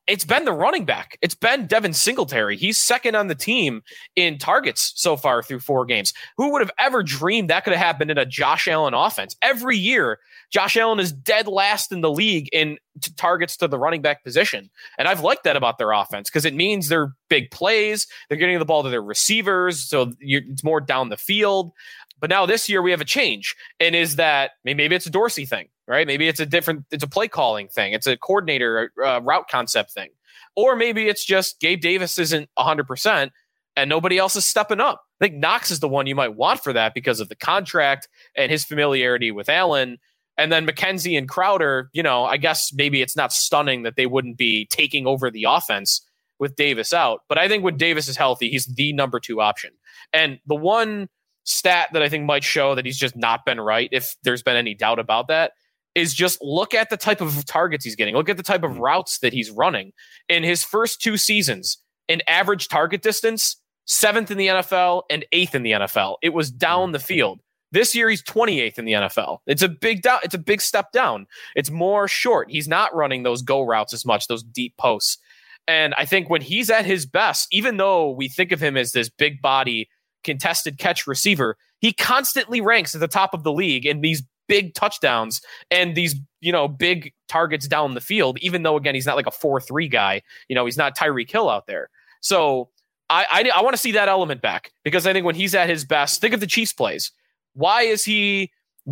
[0.06, 1.18] it's been the running back.
[1.22, 2.56] It's been Devin Singletary.
[2.56, 3.82] He's second on the team
[4.16, 6.12] in targets so far through four games.
[6.36, 9.36] Who would have ever dreamed that could have happened in a Josh Allen offense?
[9.42, 10.18] Every year,
[10.50, 14.24] Josh Allen is dead last in the league in t- targets to the running back
[14.24, 14.70] position.
[14.98, 18.06] And I've liked that about their offense because it means they're big plays.
[18.28, 19.84] They're getting the ball to their receivers.
[19.84, 21.72] So it's more down the field.
[22.20, 23.54] But now this year we have a change.
[23.78, 25.68] And is that maybe it's a Dorsey thing?
[25.88, 26.06] Right?
[26.06, 29.92] Maybe it's a different, it's a play calling thing, it's a coordinator uh, route concept
[29.92, 30.10] thing,
[30.54, 33.30] or maybe it's just Gabe Davis isn't 100%
[33.74, 35.02] and nobody else is stepping up.
[35.20, 38.08] I think Knox is the one you might want for that because of the contract
[38.36, 39.98] and his familiarity with Allen.
[40.36, 44.06] And then McKenzie and Crowder, you know, I guess maybe it's not stunning that they
[44.06, 46.04] wouldn't be taking over the offense
[46.38, 47.20] with Davis out.
[47.28, 49.70] But I think when Davis is healthy, he's the number two option.
[50.12, 51.08] And the one
[51.44, 54.56] stat that I think might show that he's just not been right, if there's been
[54.56, 55.52] any doubt about that,
[55.98, 58.14] is just look at the type of targets he's getting.
[58.14, 58.80] Look at the type of mm-hmm.
[58.80, 59.92] routes that he's running.
[60.28, 63.56] In his first two seasons, in average target distance,
[63.86, 66.16] seventh in the NFL and eighth in the NFL.
[66.22, 66.92] It was down mm-hmm.
[66.92, 67.40] the field.
[67.70, 69.38] This year he's 28th in the NFL.
[69.46, 71.26] It's a big down, it's a big step down.
[71.54, 72.50] It's more short.
[72.50, 75.18] He's not running those go routes as much, those deep posts.
[75.66, 78.92] And I think when he's at his best, even though we think of him as
[78.92, 79.90] this big body
[80.24, 84.74] contested catch receiver, he constantly ranks at the top of the league in these big
[84.74, 88.38] touchdowns and these you know big targets down the field.
[88.40, 91.30] Even though again he's not like a four three guy, you know he's not Tyreek
[91.30, 91.90] Hill out there.
[92.20, 92.70] So
[93.08, 95.68] I I, I want to see that element back because I think when he's at
[95.68, 97.12] his best, think of the Chiefs plays.
[97.54, 98.50] Why is he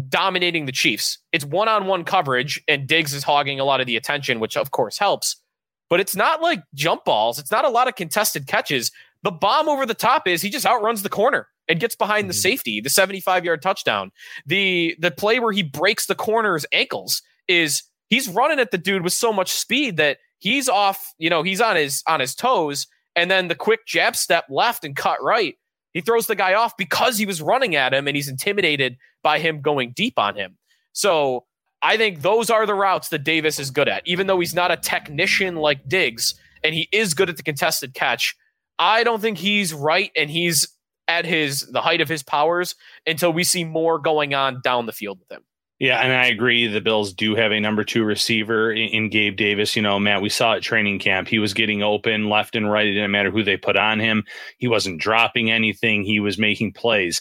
[0.09, 1.19] dominating the Chiefs?
[1.33, 4.57] It's one on one coverage and Diggs is hogging a lot of the attention, which
[4.57, 5.37] of course helps.
[5.89, 7.39] But it's not like jump balls.
[7.39, 8.91] It's not a lot of contested catches.
[9.23, 12.29] The bomb over the top is he just outruns the corner and gets behind mm-hmm.
[12.29, 14.13] the safety, the 75 yard touchdown.
[14.47, 19.03] The the play where he breaks the corner's ankles is he's running at the dude
[19.03, 22.87] with so much speed that he's off, you know, he's on his on his toes
[23.17, 25.57] and then the quick jab step left and cut right.
[25.93, 29.39] He throws the guy off because he was running at him and he's intimidated by
[29.39, 30.59] him going deep on him.
[30.93, 31.47] So
[31.81, 34.07] I think those are the routes that Davis is good at.
[34.07, 37.95] Even though he's not a technician like Diggs and he is good at the contested
[37.95, 38.37] catch,
[38.79, 40.69] I don't think he's right and he's
[41.09, 42.75] at his the height of his powers
[43.07, 45.43] until we see more going on down the field with him.
[45.79, 46.67] Yeah, and I agree.
[46.67, 49.77] The Bills do have a number two receiver in, Gabe Davis.
[49.77, 52.87] You know, Matt, we saw at training camp, he was getting open left and right.
[52.87, 54.25] It didn't matter who they put on him.
[54.57, 56.03] He wasn't dropping anything.
[56.03, 57.21] He was making plays.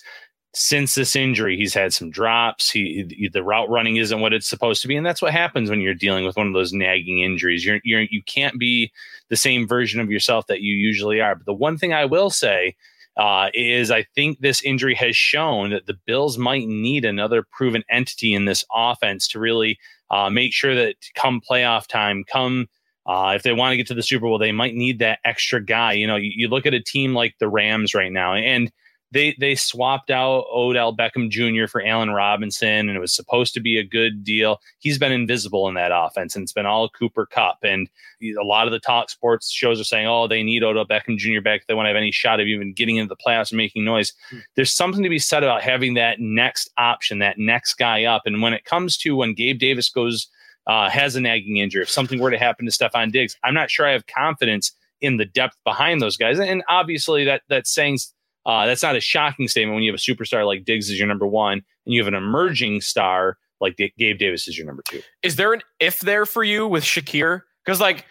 [0.53, 2.71] Since this injury, he's had some drops.
[2.71, 5.81] He the route running isn't what it's supposed to be, and that's what happens when
[5.81, 7.65] you're dealing with one of those nagging injuries.
[7.65, 8.89] You're you're you can't be
[9.27, 11.35] the same version of yourself that you usually are.
[11.35, 12.77] But the one thing I will say
[13.17, 17.83] uh, is I think this injury has shown that the Bills might need another proven
[17.89, 19.77] entity in this offense to really
[20.11, 22.67] uh, make sure that come playoff time, come
[23.05, 25.63] uh, if they want to get to the Super Bowl, they might need that extra
[25.63, 25.93] guy.
[25.93, 28.71] You know, you, you look at a team like the Rams right now, and
[29.15, 31.67] they they swapped out Odell Beckham Jr.
[31.67, 34.59] for Allen Robinson, and it was supposed to be a good deal.
[34.79, 37.59] He's been invisible in that offense, and it's been all Cooper Kupp.
[37.63, 37.89] And
[38.21, 41.39] a lot of the talk sports shows are saying, "Oh, they need Odell Beckham Jr.
[41.39, 43.57] back if they want to have any shot of even getting into the playoffs and
[43.57, 44.39] making noise." Hmm.
[44.55, 48.23] There's something to be said about having that next option, that next guy up.
[48.25, 50.27] And when it comes to when Gabe Davis goes
[50.67, 53.71] uh, has a nagging injury, if something were to happen to Stefon Diggs, I'm not
[53.71, 56.37] sure I have confidence in the depth behind those guys.
[56.37, 57.99] And obviously, that that's saying
[58.45, 61.07] uh, that's not a shocking statement when you have a superstar like Diggs as your
[61.07, 65.01] number one and you have an emerging star like Gabe Davis is your number two.
[65.23, 67.41] Is there an if there for you with Shakir?
[67.65, 68.05] Because like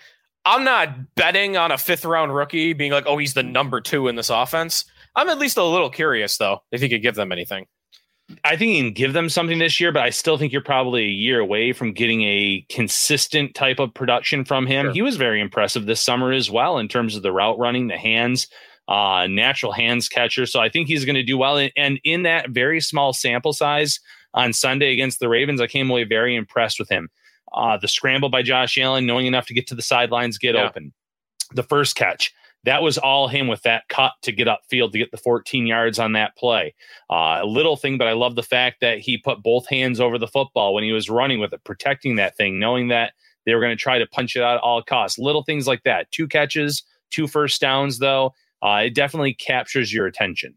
[0.45, 4.09] I'm not betting on a fifth round rookie being like, oh, he's the number two
[4.09, 4.85] in this offense.
[5.17, 7.67] I'm at least a little curious though if he could give them anything.
[8.43, 11.03] I think you can give them something this year, but I still think you're probably
[11.03, 14.87] a year away from getting a consistent type of production from him.
[14.87, 14.93] Sure.
[14.95, 17.99] He was very impressive this summer as well in terms of the route running, the
[17.99, 18.49] hands,
[18.89, 20.47] uh, natural hands catcher.
[20.47, 21.69] So I think he's going to do well.
[21.77, 24.01] And in that very small sample size
[24.35, 27.09] on Sunday against the Ravens, I came away very impressed with him.
[27.53, 30.67] Uh, the scramble by Josh Allen, knowing enough to get to the sidelines, get yeah.
[30.67, 30.93] open.
[31.55, 35.11] The first catch, that was all him with that cut to get upfield to get
[35.11, 36.75] the 14 yards on that play.
[37.11, 40.19] Uh, a little thing, but I love the fact that he put both hands over
[40.19, 43.13] the football when he was running with it, protecting that thing, knowing that
[43.45, 45.19] they were going to try to punch it out at all costs.
[45.19, 46.11] Little things like that.
[46.11, 48.35] Two catches, two first downs, though.
[48.65, 50.55] Uh, it definitely captures your attention.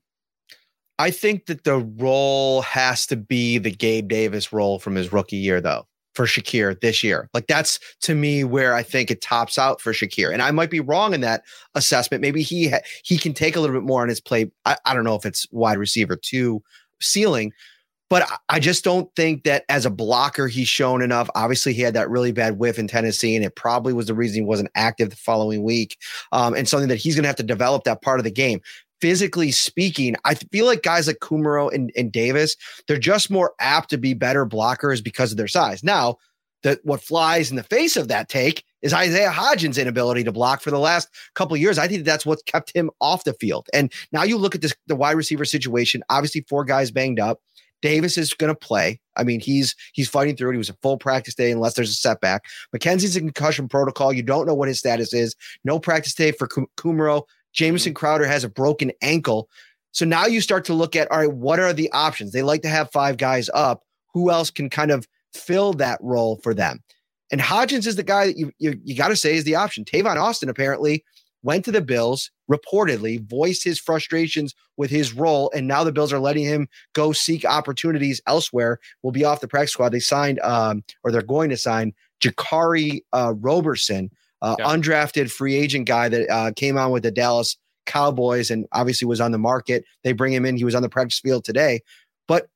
[0.97, 5.35] I think that the role has to be the Gabe Davis role from his rookie
[5.35, 5.85] year, though
[6.17, 7.29] for Shakir this year.
[7.35, 10.33] Like that's to me where I think it tops out for Shakir.
[10.33, 11.43] And I might be wrong in that
[11.75, 12.23] assessment.
[12.23, 14.49] Maybe he ha- he can take a little bit more on his play.
[14.65, 16.63] I, I don't know if it's wide receiver two
[16.99, 17.53] ceiling,
[18.09, 21.29] but I just don't think that as a blocker he's shown enough.
[21.35, 24.35] Obviously, he had that really bad whiff in Tennessee, and it probably was the reason
[24.35, 25.97] he wasn't active the following week.
[26.31, 28.61] Um, and something that he's going to have to develop that part of the game
[29.01, 32.55] physically speaking, I feel like guys like Kumerow and, and Davis,
[32.87, 35.83] they're just more apt to be better blockers because of their size.
[35.83, 36.17] Now,
[36.63, 40.61] that what flies in the face of that take is Isaiah Hodgins' inability to block
[40.61, 41.77] for the last couple years.
[41.77, 43.67] I think that's what's kept him off the field.
[43.73, 46.03] And now you look at this the wide receiver situation.
[46.09, 47.41] Obviously, four guys banged up.
[47.81, 48.99] Davis is going to play.
[49.15, 50.53] I mean, he's he's fighting through it.
[50.53, 52.45] He was a full practice day unless there's a setback.
[52.75, 54.13] McKenzie's in concussion protocol.
[54.13, 55.35] You don't know what his status is.
[55.63, 57.23] No practice day for Kumerow.
[57.53, 57.97] Jamison mm-hmm.
[57.97, 59.49] Crowder has a broken ankle.
[59.91, 62.31] So now you start to look at all right, what are the options?
[62.31, 63.83] They like to have five guys up.
[64.13, 66.83] Who else can kind of fill that role for them?
[67.31, 69.85] And Hodgins is the guy that you you, you got to say is the option.
[69.85, 71.03] Tavon Austin apparently
[71.47, 76.11] went to the Bills, reportedly voiced his frustrations with his role, and now the Bills
[76.11, 78.79] are letting him go seek opportunities elsewhere.
[79.01, 79.89] Will be off the practice squad.
[79.93, 84.65] They signed, um, or they're going to sign Jakari uh, Roberson, uh, yeah.
[84.65, 89.21] undrafted free agent guy that uh, came on with the Dallas Cowboys and obviously was
[89.21, 89.85] on the market.
[90.03, 90.57] They bring him in.
[90.57, 91.79] He was on the practice field today.
[92.27, 92.49] But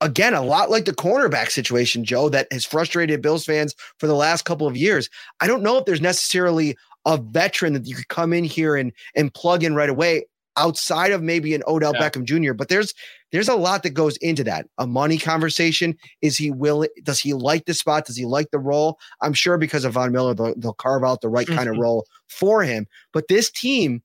[0.00, 4.14] again, a lot like the cornerback situation, Joe, that has frustrated Bills fans for the
[4.14, 5.10] last couple of years.
[5.40, 8.92] I don't know if there's necessarily a veteran that you could come in here and
[9.14, 10.24] and plug in right away
[10.56, 12.08] outside of maybe an Odell yeah.
[12.08, 12.52] Beckham Jr.
[12.52, 12.94] But there's
[13.32, 14.66] there's a lot that goes into that.
[14.78, 15.96] A money conversation.
[16.22, 16.90] Is he willing?
[17.02, 18.06] Does he like the spot?
[18.06, 18.98] Does he like the role?
[19.20, 21.82] I'm sure because of Von Miller, they'll, they'll carve out the right kind of mm-hmm.
[21.82, 22.86] role for him.
[23.12, 24.02] But this team,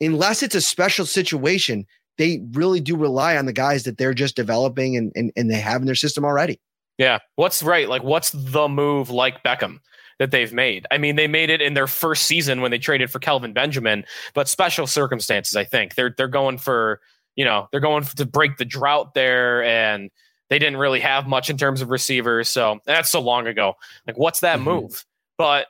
[0.00, 1.86] unless it's a special situation,
[2.18, 5.60] they really do rely on the guys that they're just developing and, and, and they
[5.60, 6.60] have in their system already.
[6.98, 7.18] Yeah.
[7.36, 7.88] What's right?
[7.88, 9.78] Like, what's the move like Beckham?
[10.18, 10.86] That they've made.
[10.90, 14.04] I mean, they made it in their first season when they traded for Kelvin Benjamin,
[14.34, 15.56] but special circumstances.
[15.56, 17.00] I think they're they're going for
[17.36, 20.10] you know they're going to break the drought there, and
[20.50, 22.48] they didn't really have much in terms of receivers.
[22.48, 23.74] So that's so long ago.
[24.06, 24.70] Like, what's that mm-hmm.
[24.70, 25.04] move?
[25.36, 25.66] But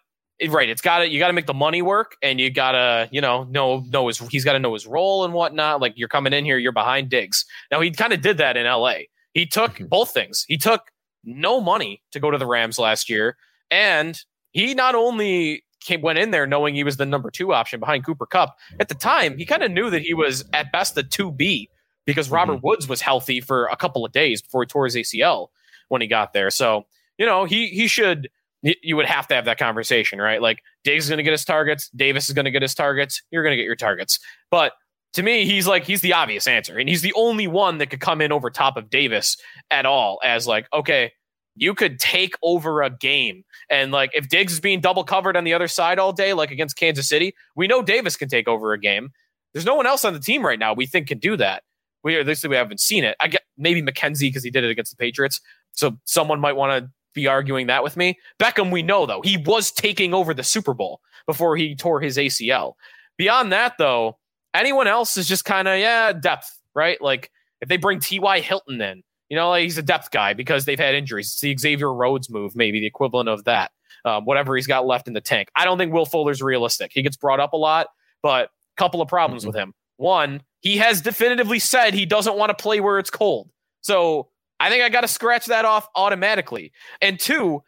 [0.49, 3.09] right, it's got to you got to make the money work, and you got to
[3.13, 5.81] you know know know his he's got to know his role and whatnot.
[5.81, 7.45] Like you're coming in here, you're behind Diggs.
[7.71, 9.09] Now he kind of did that in L.A.
[9.35, 9.87] He took mm-hmm.
[9.87, 10.45] both things.
[10.49, 10.91] He took
[11.25, 13.37] no money to go to the Rams last year,
[13.71, 14.19] and
[14.59, 18.05] he not only came, went in there knowing he was the number two option behind
[18.05, 21.05] Cooper Kupp, At the time, he kind of knew that he was at best the
[21.05, 21.69] 2B
[22.05, 22.67] because Robert mm-hmm.
[22.67, 25.49] Woods was healthy for a couple of days before he tore his ACL
[25.91, 26.51] when he got there.
[26.51, 26.87] So,
[27.19, 28.29] you know, he he should
[28.63, 30.43] you would have to have that conversation, right?
[30.43, 33.23] Like Diggs is going to get his targets, Davis is going to get his targets,
[33.31, 34.19] you're going to get your targets.
[34.51, 34.73] But
[35.13, 38.01] to me, he's like he's the obvious answer, and he's the only one that could
[38.01, 39.37] come in over top of Davis
[39.71, 40.19] at all.
[40.25, 41.13] As like, okay,
[41.61, 43.45] you could take over a game.
[43.71, 46.51] And like if Diggs is being double covered on the other side all day, like
[46.51, 49.11] against Kansas City, we know Davis can take over a game.
[49.53, 51.63] There's no one else on the team right now we think can do that.
[52.05, 53.17] We at least we haven't seen it.
[53.21, 55.41] I get maybe McKenzie because he did it against the Patriots.
[55.73, 58.19] So someone might want to be arguing that with me.
[58.39, 62.17] Beckham, we know though, he was taking over the Super Bowl before he tore his
[62.17, 62.75] ACL.
[63.17, 64.17] Beyond that, though,
[64.55, 67.01] anyone else is just kind of, yeah, depth, right?
[67.03, 68.41] Like if they bring T.Y.
[68.41, 71.27] Hilton in, you know, like he's a depth guy because they've had injuries.
[71.27, 73.73] It's the Xavier Rhodes move, maybe the equivalent of that.
[74.05, 75.49] Um, whatever he's got left in the tank.
[75.57, 76.93] I don't think Will Fuller's realistic.
[76.95, 77.89] He gets brought up a lot,
[78.23, 79.49] but a couple of problems mm-hmm.
[79.49, 79.75] with him.
[79.97, 83.51] One, he has definitively said he doesn't want to play where it's cold.
[83.81, 84.29] So
[84.61, 86.73] I think I got to scratch that off automatically.
[87.03, 87.63] And two,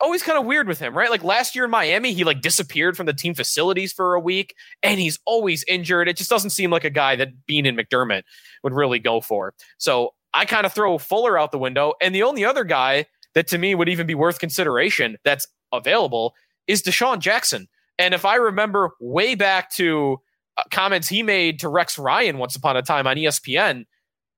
[0.00, 1.10] always kind of weird with him, right?
[1.10, 4.54] Like last year in Miami, he like disappeared from the team facilities for a week
[4.82, 6.08] and he's always injured.
[6.08, 8.22] It just doesn't seem like a guy that Beane and McDermott
[8.62, 9.54] would really go for.
[9.78, 11.94] So I kind of throw Fuller out the window.
[12.00, 16.34] And the only other guy that to me would even be worth consideration that's available
[16.66, 17.68] is DeSean Jackson.
[17.98, 20.20] And if I remember way back to
[20.56, 23.84] uh, comments he made to Rex Ryan once upon a time on ESPN,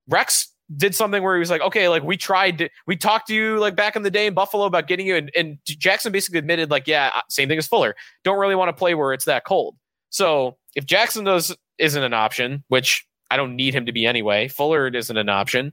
[0.09, 3.35] Rex did something where he was like, okay, like we tried, to, we talked to
[3.35, 5.17] you like back in the day in Buffalo about getting you.
[5.17, 7.95] And, and Jackson basically admitted, like, yeah, uh, same thing as Fuller.
[8.23, 9.77] Don't really want to play where it's that cold.
[10.11, 14.49] So if Jackson does isn't an option, which I don't need him to be anyway,
[14.49, 15.73] Fuller isn't an option.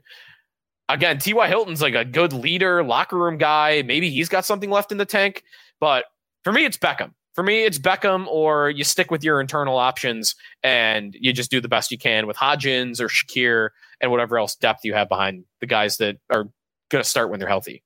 [0.90, 1.48] Again, T.Y.
[1.48, 3.82] Hilton's like a good leader, locker room guy.
[3.82, 5.44] Maybe he's got something left in the tank.
[5.80, 6.06] But
[6.44, 7.12] for me, it's Beckham.
[7.34, 11.62] For me, it's Beckham, or you stick with your internal options and you just do
[11.62, 13.70] the best you can with Hodgins or Shakir
[14.02, 16.50] and whatever else depth you have behind the guys that are
[16.90, 17.84] going to start when they're healthy.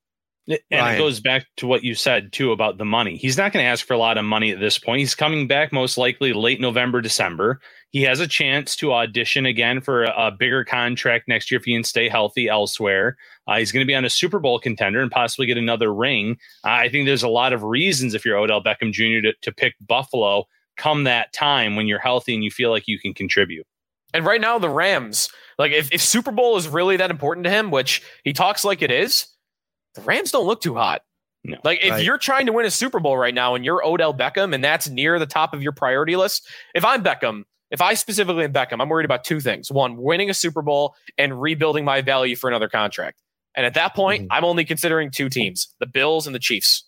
[0.48, 0.96] And Ryan.
[0.96, 3.18] it goes back to what you said too about the money.
[3.18, 5.00] He's not going to ask for a lot of money at this point.
[5.00, 7.60] He's coming back most likely late November, December.
[7.90, 11.66] He has a chance to audition again for a, a bigger contract next year if
[11.66, 13.18] he can stay healthy elsewhere.
[13.48, 16.38] Uh, he's going to be on a Super Bowl contender and possibly get another ring.
[16.64, 19.28] Uh, I think there's a lot of reasons if you're Odell Beckham Jr.
[19.28, 20.46] to, to pick Buffalo
[20.78, 23.66] come that time when you're healthy and you feel like you can contribute.
[24.14, 27.50] And right now, the Rams, like if, if Super Bowl is really that important to
[27.50, 29.28] him, which he talks like it is,
[29.96, 31.02] the Rams don't look too hot.
[31.44, 31.58] No.
[31.64, 32.04] Like if Right.
[32.04, 34.90] you're trying to win a Super Bowl right now and you're Odell Beckham and that's
[34.90, 38.82] near the top of your priority list, if I'm Beckham, if I specifically am Beckham,
[38.82, 39.72] I'm worried about two things.
[39.72, 43.22] One, winning a Super Bowl and rebuilding my value for another contract.
[43.56, 44.28] And at that point, Mhm.
[44.32, 46.84] I'm only considering two teams, the Bills and the Chiefs.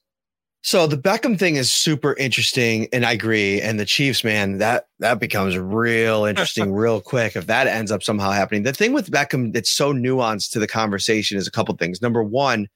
[0.63, 3.61] So the Beckham thing is super interesting, and I agree.
[3.61, 8.01] And the Chiefs, man, that that becomes real interesting real quick if that ends up
[8.03, 8.63] somehow happening.
[8.63, 12.01] The thing with Beckham that's so nuanced to the conversation is a couple things.
[12.01, 12.67] Number one,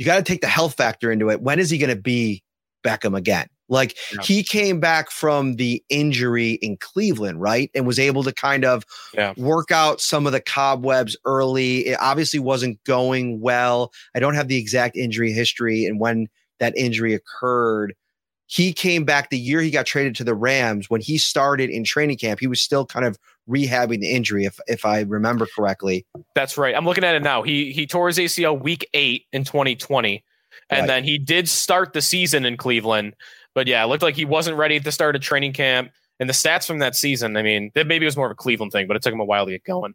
[0.00, 1.42] you got to take the health factor into it.
[1.42, 2.42] When is he going to be
[2.82, 3.48] Beckham again?
[3.68, 4.22] Like Yeah.
[4.22, 7.70] he came back from the injury in Cleveland, right?
[7.74, 8.82] And was able to kind of
[9.12, 9.34] Yeah.
[9.36, 11.86] work out some of the cobwebs early.
[11.86, 13.92] It obviously wasn't going well.
[14.14, 16.28] I don't have the exact injury history and when
[16.60, 17.94] that injury occurred.
[18.50, 20.90] He came back the year he got traded to the Rams.
[20.90, 23.16] When he started in training camp, he was still kind of
[23.48, 26.04] rehabbing the injury, if if I remember correctly.
[26.34, 26.74] That's right.
[26.74, 27.42] I'm looking at it now.
[27.42, 30.24] He he tore his ACL week eight in 2020,
[30.68, 30.86] and Right.
[30.88, 33.14] then he did start the season in Cleveland.
[33.54, 35.92] But yeah, it looked like he wasn't ready at the start of training camp.
[36.18, 38.34] And the stats from that season, I mean, that maybe it was more of a
[38.34, 39.94] Cleveland thing, but it took him a while to get going.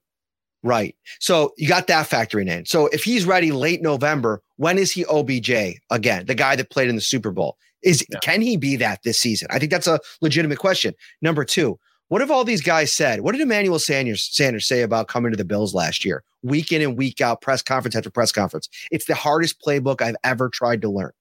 [0.64, 0.96] Right.
[1.20, 2.66] So you got that factoring in.
[2.66, 6.26] So if he's ready late November, when is he OBJ again?
[6.26, 7.58] The guy that played in the Super Bowl.
[7.86, 8.20] Is Yeah.
[8.20, 9.48] can he be that this season?
[9.52, 10.94] I think that's a legitimate question.
[11.22, 13.22] Number two, what have all these guys said?
[13.22, 16.24] What did Emmanuel Sanders Sanders say about coming to the Bills last year?
[16.44, 18.68] Week in and week out, press conference after press conference.
[18.92, 21.12] It's the hardest playbook I've ever tried to learn.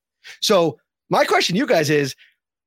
[0.43, 0.79] So
[1.11, 2.15] my question to you guys is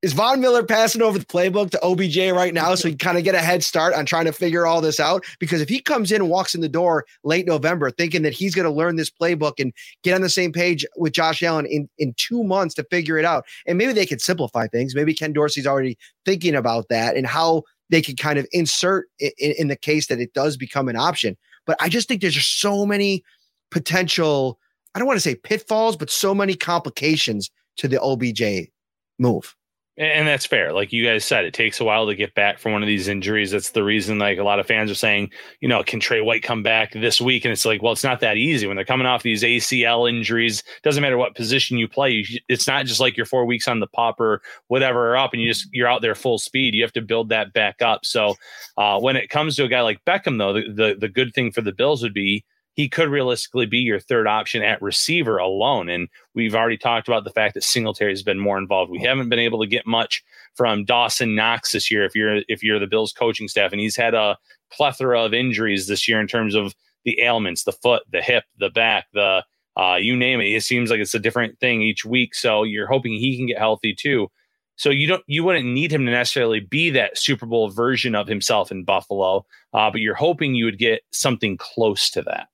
[0.03, 3.23] is Von Miller passing over the playbook to OBJ right now so he kind of
[3.23, 5.25] get a head start on trying to figure all this out?
[5.39, 8.53] Because if he comes in and walks in the door late November thinking that he's
[8.53, 11.89] going to learn this playbook and get on the same page with Josh Allen in,
[11.97, 14.93] in two months to figure it out, and maybe they could simplify things.
[14.93, 19.31] Maybe Ken Dorsey's already thinking about that and how they could kind of insert in,
[19.39, 21.35] in the case that it does become an option.
[21.65, 23.23] But I just think there's just so many
[23.71, 24.59] potential,
[24.93, 28.69] I don't want to say pitfalls, but so many complications to the OBJ
[29.17, 29.55] move.
[29.99, 30.73] And that's fair.
[30.73, 33.07] Like you guys said, it takes a while to get back from one of these
[33.07, 33.49] injuries.
[33.49, 36.43] That's the reason, like a lot of fans are saying, you know, can Trey White
[36.43, 37.45] come back this week?
[37.45, 40.61] And it's like, well, it's not that easy when they're coming off these ACL injuries.
[40.83, 42.11] Doesn't matter what position you play.
[42.11, 45.33] You- It's not just like you're four weeks on the pop or whatever are up,
[45.33, 46.75] and you just you're out there full speed.
[46.75, 48.05] You have to build that back up.
[48.05, 48.35] So
[48.77, 51.51] uh, when it comes to a guy like Beckham, though, the, the the good thing
[51.51, 52.45] for the Bills would be
[52.77, 55.89] he could realistically be your third option at receiver alone.
[55.89, 58.91] And we've already talked about the fact that Singletary has been more involved.
[58.91, 62.05] We haven't been able to get much from Dawson Knox this year.
[62.05, 64.37] If you're if you're the Bills coaching staff, and he's had a
[64.71, 68.69] plethora of injuries this year in terms of the ailments, the foot, the hip, the
[68.69, 69.43] back, the
[69.75, 70.45] uh, you name it.
[70.45, 72.35] It seems like it's a different thing each week.
[72.35, 74.27] So you're hoping he can get healthy too.
[74.75, 78.27] So you don't you wouldn't need him to necessarily be that Super Bowl version of
[78.27, 82.49] himself in Buffalo, uh, but you're hoping you would get something close to that.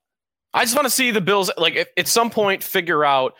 [0.54, 3.34] I just want to see the Bills, like, at, at some point, figure out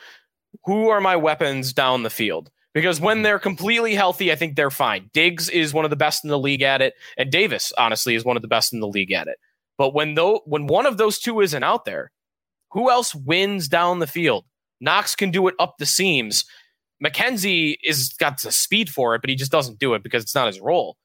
[0.66, 2.50] who are my weapons down the field.
[2.74, 5.12] Because when they're completely healthy, I think they're fine.
[5.14, 8.26] Diggs is one of the best in the league at it, and Davis, honestly, is
[8.26, 9.38] one of the best in the league at it.
[9.78, 12.12] But when though when one of those two isn't out there,
[12.72, 14.46] who else wins down the field?
[14.82, 16.46] Knox can do it up the seams.
[17.04, 20.36] McKenzie is got the speed for it, but he just doesn't do it because it's
[20.36, 20.98] not his role.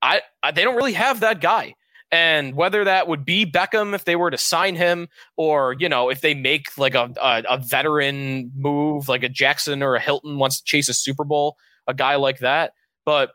[0.00, 1.74] I, I they don't really have that guy.
[2.12, 5.08] And whether that would be Beckham if they were to sign him,
[5.38, 9.82] or you know, if they make like a, a, a veteran move, like a Jackson
[9.82, 11.56] or a Hilton wants to chase a Super Bowl,
[11.86, 12.74] a guy like that.
[13.06, 13.30] But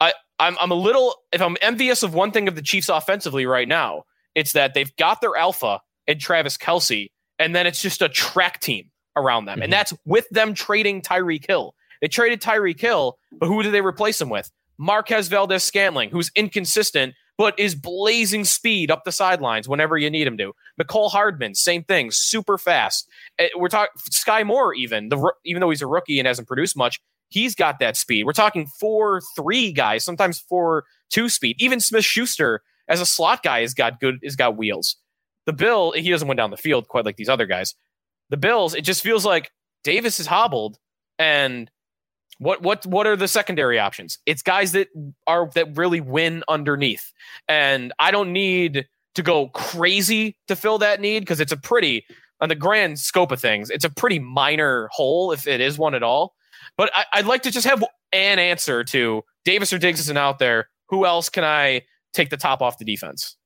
[0.00, 3.44] I, I'm I'm a little if I'm envious of one thing of the Chiefs offensively
[3.44, 4.04] right now,
[4.34, 8.58] it's that they've got their alpha and Travis Kelce, and then it's just a track
[8.60, 9.56] team around them.
[9.56, 9.64] Mm-hmm.
[9.64, 11.74] And that's with them trading Tyreek Hill.
[12.00, 14.50] They traded Tyreek Hill, but who did they replace him with?
[14.78, 20.26] Marquez Valdes Scantling, who's inconsistent, but is blazing speed up the sidelines whenever you need
[20.26, 20.52] him to.
[20.80, 23.08] Mecole Hardman, same thing, super fast.
[23.38, 26.76] Eh, we're talking Sky Moore, even the even though he's a rookie and hasn't produced
[26.76, 28.24] much, he's got that speed.
[28.24, 31.56] We're talking four three guys, sometimes four two speed.
[31.58, 34.96] Even Smith Schuster as a slot guy has got good, has got wheels.
[35.46, 37.74] The Bill, he doesn't win down the field quite like these other guys.
[38.30, 39.50] The Bills, it just feels like
[39.82, 40.78] Davis is hobbled
[41.18, 41.70] and
[42.38, 44.18] what what what are the secondary options?
[44.26, 44.88] It's guys that
[45.26, 47.12] are that really win underneath.
[47.48, 52.04] And I don't need to go crazy to fill that need because it's a pretty
[52.40, 55.94] on the grand scope of things, it's a pretty minor hole if it is one
[55.94, 56.34] at all.
[56.76, 60.38] But I, would like to just have an answer to Davis or Diggs isn't out
[60.38, 60.68] there.
[60.88, 61.82] Who else can I
[62.12, 63.36] take the top off the defense?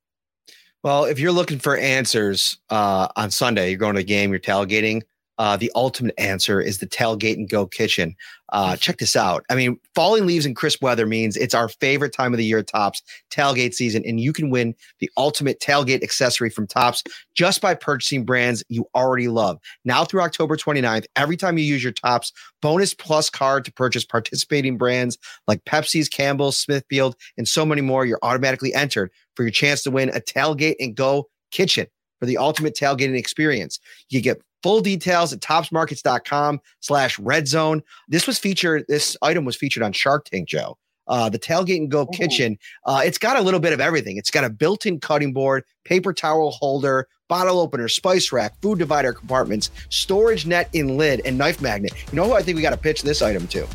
[0.82, 4.39] Well, if you're looking for answers uh, on Sunday, you're going to a game, you're
[4.39, 5.03] tailgating.
[5.39, 8.16] Uh, the ultimate answer is the tailgate and go kitchen.
[8.51, 9.45] Uh, check this out.
[9.51, 12.62] I mean, falling leaves and crisp weather means it's our favorite time of the year,
[12.62, 17.74] Tops tailgate season, and you can win the ultimate tailgate accessory from Tops just by
[17.74, 19.59] purchasing brands you already love.
[19.84, 22.32] Now through October 29th, every time you use your Tops
[22.62, 28.05] bonus plus card to purchase participating brands like Pepsi's, Campbell's, Smithfield, and so many more,
[28.05, 31.86] you're automatically entered for your chance to win a tailgate and go kitchen
[32.18, 33.78] for the ultimate tailgating experience.
[34.09, 37.82] You get Full details at topsmarkets.com slash red zone.
[38.09, 40.76] This was featured, this item was featured on Shark Tank, Joe.
[41.06, 42.06] Uh, the tailgate and go Ooh.
[42.12, 42.59] kitchen.
[42.84, 44.18] Uh, it's got a little bit of everything.
[44.18, 49.12] It's got a built-in cutting board, paper towel holder, bottle opener, spice rack, food divider
[49.12, 51.92] compartments, storage net in lid, and knife magnet.
[52.12, 53.66] You know who I think we got to pitch this item to?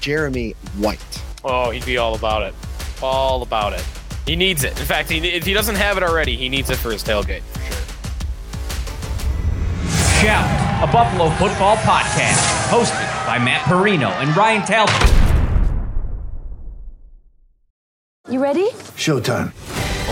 [0.00, 1.22] Jeremy White.
[1.44, 2.54] Oh, he'd be all about it.
[3.02, 3.84] All about it.
[4.26, 4.78] He needs it.
[4.78, 7.42] In fact, he, if he doesn't have it already, he needs it for his tailgate
[7.42, 7.91] for sure.
[10.22, 10.46] Shout,
[10.88, 14.94] a Buffalo football podcast, hosted by Matt Parrino and Ryan Talbot.
[18.30, 18.70] You ready?
[19.02, 19.50] Showtime.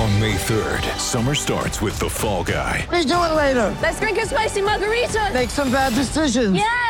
[0.02, 2.88] On May 3rd, summer starts with The Fall Guy.
[2.90, 3.72] Let's do it later.
[3.80, 5.30] Let's drink a spicy margarita.
[5.32, 6.56] Make some bad decisions.
[6.56, 6.89] Yes.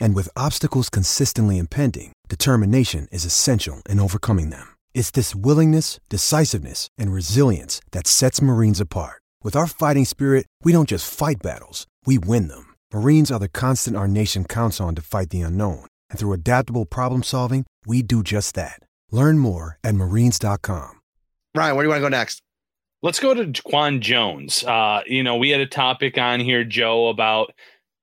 [0.00, 4.66] and with obstacles consistently impending, determination is essential in overcoming them.
[4.94, 9.22] It's this willingness, decisiveness, and resilience that sets Marines apart.
[9.44, 12.74] With our fighting spirit, we don't just fight battles, we win them.
[12.92, 16.84] Marines are the constant our nation counts on to fight the unknown, and through adaptable
[16.84, 18.80] problem solving, we do just that.
[19.12, 21.00] Learn more at marines.com.
[21.54, 22.42] Ryan, where do you want to go next?
[23.02, 24.64] Let's go to Quan Jones.
[24.64, 27.52] Uh, you know, we had a topic on here, Joe, about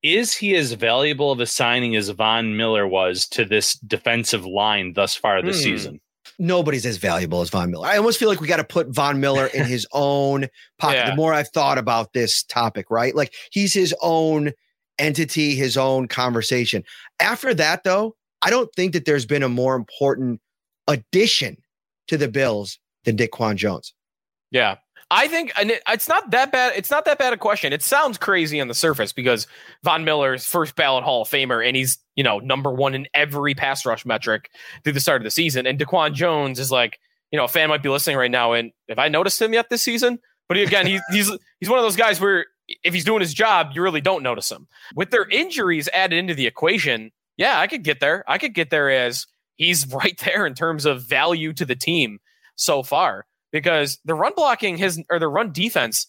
[0.04, 4.93] is he as valuable of a signing as Von Miller was to this defensive line
[4.93, 5.64] thus far this hmm.
[5.64, 6.01] season?
[6.39, 7.88] Nobody's as valuable as Von Miller.
[7.88, 10.47] I almost feel like we got to put Von Miller in his own
[10.78, 10.97] pocket.
[10.97, 11.10] Yeah.
[11.12, 13.16] The more I've thought about this topic, right?
[13.16, 14.51] Like he's his own
[14.99, 16.84] entity, his own conversation.
[17.20, 20.41] After that, though, I don't think that there's been a more important
[20.88, 21.58] addition
[22.08, 23.93] to the Bills than Daquan Jones.
[24.51, 24.78] Yeah,
[25.16, 26.74] I think it's not that bad.
[26.76, 27.72] It's not that bad a question.
[27.72, 29.45] It sounds crazy on the surface because
[29.84, 33.53] Von Miller's first ballot Hall of Famer, and he's you know number one in every
[33.53, 34.49] pass rush metric
[34.84, 35.68] through the start of the season.
[35.68, 36.97] And Daquan Jones is like,
[37.32, 39.70] you know, a fan might be listening right now, and have I noticed him yet
[39.70, 40.18] this season?
[40.47, 42.47] But again, he's he's he's one of those guys where
[42.84, 44.68] if he's doing his job, you really don't notice him.
[44.95, 48.24] With their injuries added into the equation, yeah, I could get there.
[48.28, 52.18] I could get there as he's right there in terms of value to the team
[52.55, 56.08] so far because the run blocking has or the run defense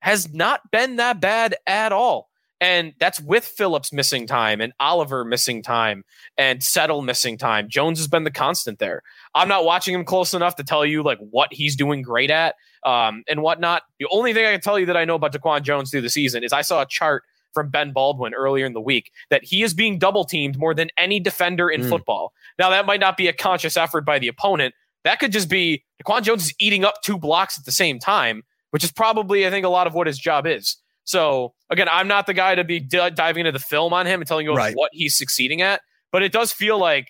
[0.00, 2.28] has not been that bad at all.
[2.58, 6.04] And that's with Phillips missing time and Oliver missing time
[6.38, 7.68] and Settle missing time.
[7.68, 9.02] Jones has been the constant there.
[9.34, 12.54] I'm not watching him close enough to tell you like what he's doing great at
[12.82, 13.82] um, and whatnot.
[14.00, 16.08] The only thing I can tell you that I know about Daquan Jones through the
[16.08, 19.62] season is I saw a chart from Ben Baldwin earlier in the week that he
[19.62, 21.88] is being double teamed more than any defender in mm.
[21.90, 22.32] football.
[22.58, 24.74] Now that might not be a conscious effort by the opponent,
[25.06, 28.42] that could just be Daquan Jones is eating up two blocks at the same time,
[28.70, 30.76] which is probably, I think, a lot of what his job is.
[31.04, 34.20] So again, I'm not the guy to be d- diving into the film on him
[34.20, 34.74] and telling you right.
[34.74, 35.80] what he's succeeding at,
[36.10, 37.06] but it does feel like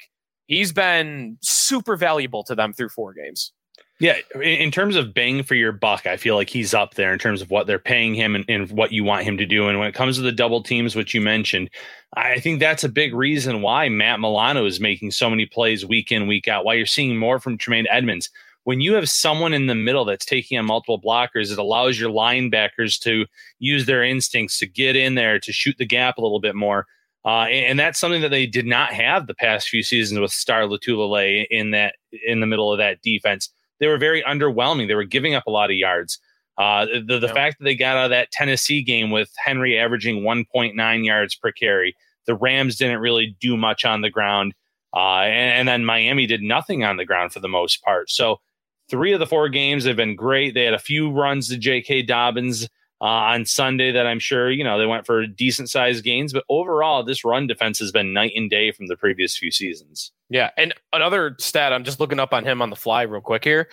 [0.46, 3.52] he's been super valuable to them through four games.
[3.98, 7.18] Yeah, in, terms of bang for your buck, I feel like he's up there in
[7.18, 9.68] terms of what they're paying him and, and what you want him to do.
[9.68, 11.70] And when it comes to the double teams, which you mentioned,
[12.14, 16.12] I think that's a big reason why Matt Milano is making so many plays week
[16.12, 18.28] in, week out, why you're seeing more from Tremaine Edmunds.
[18.64, 22.10] When you have someone in the middle that's taking on multiple blockers, it allows your
[22.10, 23.24] linebackers to
[23.60, 26.86] use their instincts to get in there, to shoot the gap a little bit more.
[27.24, 30.30] Uh, and, and, that's something that they did not have the past few seasons with
[30.30, 33.50] Star Lotulelei in that in the middle of that defense
[33.80, 34.88] they were very underwhelming.
[34.88, 36.18] They were giving up a lot of yards.
[36.58, 40.22] Uh, the the fact that they got out of that Tennessee game with Henry averaging
[40.22, 41.94] 1.9 yards per carry,
[42.26, 44.54] the Rams didn't really do much on the ground,
[44.94, 48.08] uh, and, and, then Miami did nothing on the ground for the most part.
[48.08, 48.40] So
[48.88, 50.54] three of the four games have been great.
[50.54, 52.02] They had a few runs to J.K.
[52.02, 52.68] Dobbins
[53.00, 56.44] uh, on Sunday that I'm sure you know they went for decent sized gains, but
[56.48, 60.12] overall this run defense has been night and day from the previous few seasons.
[60.28, 63.44] Yeah, and another stat I'm just looking up on him on the fly real quick
[63.44, 63.68] here.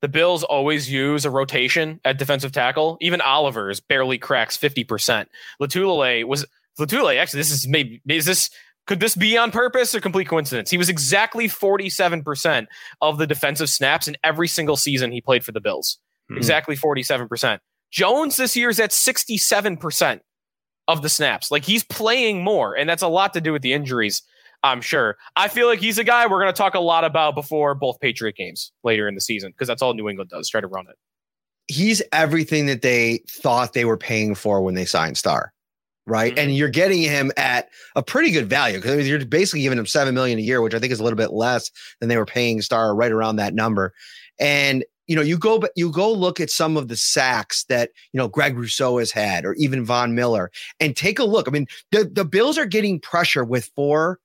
[0.00, 2.98] The Bills always use a rotation at defensive tackle.
[3.00, 5.26] Even Oliver's barely cracks 50%.
[5.60, 6.44] Lotulelei was
[6.78, 8.50] Lotulelei actually this is maybe is this
[8.86, 10.70] could this be on purpose or complete coincidence?
[10.70, 12.66] He was exactly 47%
[13.00, 15.98] of the defensive snaps in every single season he played for the Bills.
[16.30, 16.38] Mm-hmm.
[16.38, 17.60] Exactly 47%.
[17.92, 20.20] Jones this year is at 67%
[20.88, 21.50] of the snaps.
[21.50, 24.22] Like he's playing more, and that's a lot to do with the injuries,
[24.62, 25.16] I'm sure.
[25.36, 28.00] I feel like he's a guy we're going to talk a lot about before both
[28.00, 30.86] Patriot games later in the season because that's all New England does, try to run
[30.88, 30.96] it.
[31.68, 35.52] He's everything that they thought they were paying for when they signed Star.
[36.04, 36.32] Right.
[36.32, 36.40] Mm-hmm.
[36.40, 39.78] And you're getting him at a pretty good value because I mean, you're basically giving
[39.78, 41.70] him seven million a year, which I think is a little bit less
[42.00, 43.94] than they were paying Star right around that number.
[44.40, 47.90] And you know, you go, but you go look at some of the sacks that
[48.12, 50.50] you know Greg Rousseau has had, or even Von Miller,
[50.80, 51.48] and take a look.
[51.48, 54.18] I mean, the the Bills are getting pressure with four.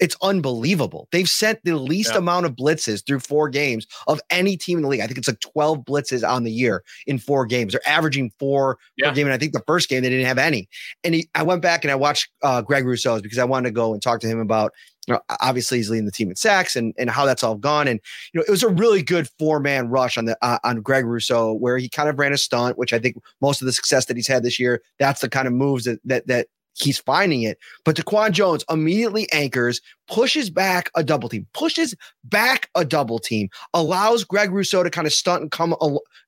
[0.00, 1.08] It's unbelievable.
[1.12, 2.18] They've sent the least yeah.
[2.18, 5.00] amount of blitzes through four games of any team in the league.
[5.00, 7.72] I think it's like 12 blitzes on the year in four games.
[7.72, 9.08] They're averaging four yeah.
[9.08, 9.28] per game.
[9.28, 10.68] And I think the first game they didn't have any.
[11.04, 13.72] And he, I went back and I watched uh, Greg Rousseau's because I wanted to
[13.72, 14.72] go and talk to him about
[15.06, 17.88] you know, obviously he's leading the team in sacks and, and how that's all gone.
[17.88, 18.00] And,
[18.32, 21.04] you know, it was a really good four man rush on the, uh, on Greg
[21.04, 24.06] Rousseau where he kind of ran a stunt, which I think most of the success
[24.06, 27.42] that he's had this year, that's the kind of moves that, that, that he's finding
[27.42, 27.58] it.
[27.84, 31.94] But DaQuan Jones immediately anchors, pushes back a double team, pushes
[32.24, 35.74] back a double team, allows Greg Rousseau to kind of stunt and come,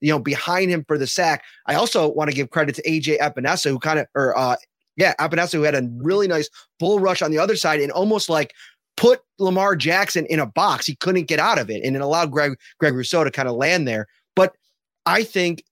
[0.00, 1.44] you know, behind him for the sack.
[1.66, 4.56] I also want to give credit to AJ Epenesa, who kind of, or uh,
[4.96, 8.28] yeah, Epenesa, who had a really nice bull rush on the other side and almost
[8.28, 8.54] like
[8.96, 10.86] put Lamar Jackson in a box.
[10.86, 13.56] He couldn't get out of it, and it allowed Greg Greg Rousseau to kind of
[13.56, 14.06] land there.
[14.34, 14.54] But
[15.04, 15.64] I think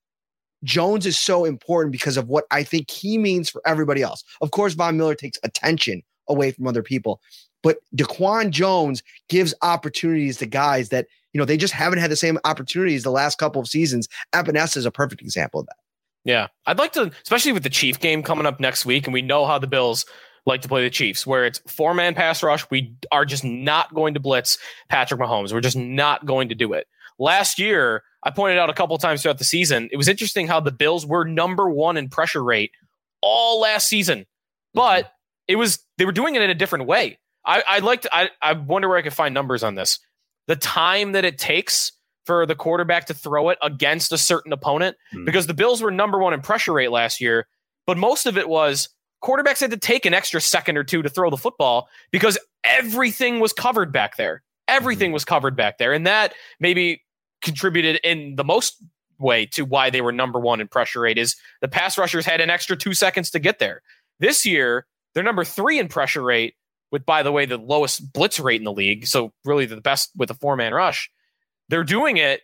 [0.62, 4.22] Jones is so important because of what I think he means for everybody else.
[4.41, 7.20] Of course, Von Miller takes attention away from other people,
[7.62, 12.16] but DaQuan Jones gives opportunities to guys that you know they just haven't had the
[12.16, 14.09] same opportunities the last couple of seasons.
[14.35, 15.77] Epenesa is a perfect example of that.
[16.25, 19.22] Yeah, I'd like to, especially with the Chief game coming up next week, and we
[19.22, 20.07] know how the Bills
[20.47, 22.68] like to play the Chiefs, where it's four man pass rush.
[22.70, 24.59] We are just not going to blitz
[24.89, 25.53] Patrick Mahomes.
[25.53, 26.87] We're just not going to do it.
[27.18, 30.61] Last year, I pointed out a couple times throughout the season, it was interesting how
[30.61, 32.72] the Bills were number one in pressure rate
[33.20, 34.27] all last season,
[34.72, 35.12] but mm-hmm.
[35.49, 37.18] it was they were doing it in a different way.
[37.47, 38.14] I, I'd like to.
[38.14, 39.99] I, I wonder where I could find numbers on this.
[40.47, 41.93] The time that it takes
[42.25, 45.25] for the quarterback to throw it against a certain opponent hmm.
[45.25, 47.47] because the Bills were number one in pressure rate last year,
[47.87, 48.89] but most of it was
[49.22, 53.41] quarterbacks had to take an extra second or two to throw the football because everything
[53.41, 54.43] was covered back there.
[54.68, 55.14] Everything hmm.
[55.14, 55.93] was covered back there.
[55.93, 57.03] And that maybe
[57.43, 58.83] contributed in the most
[59.18, 62.41] way to why they were number one in pressure rate is the pass rushers had
[62.41, 63.83] an extra two seconds to get there.
[64.18, 66.55] This year, they're number three in pressure rate
[66.91, 69.07] with, by the way, the lowest blitz rate in the league.
[69.07, 71.11] So really the best with a four man rush.
[71.69, 72.43] They're doing it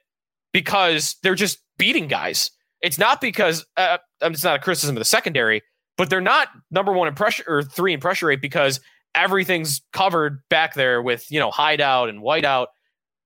[0.52, 2.50] because they're just beating guys.
[2.82, 5.62] It's not because uh, it's not a criticism of the secondary,
[5.96, 8.80] but they're not number one in pressure or three in pressure rate because
[9.14, 12.68] everything's covered back there with you know hideout and whiteout.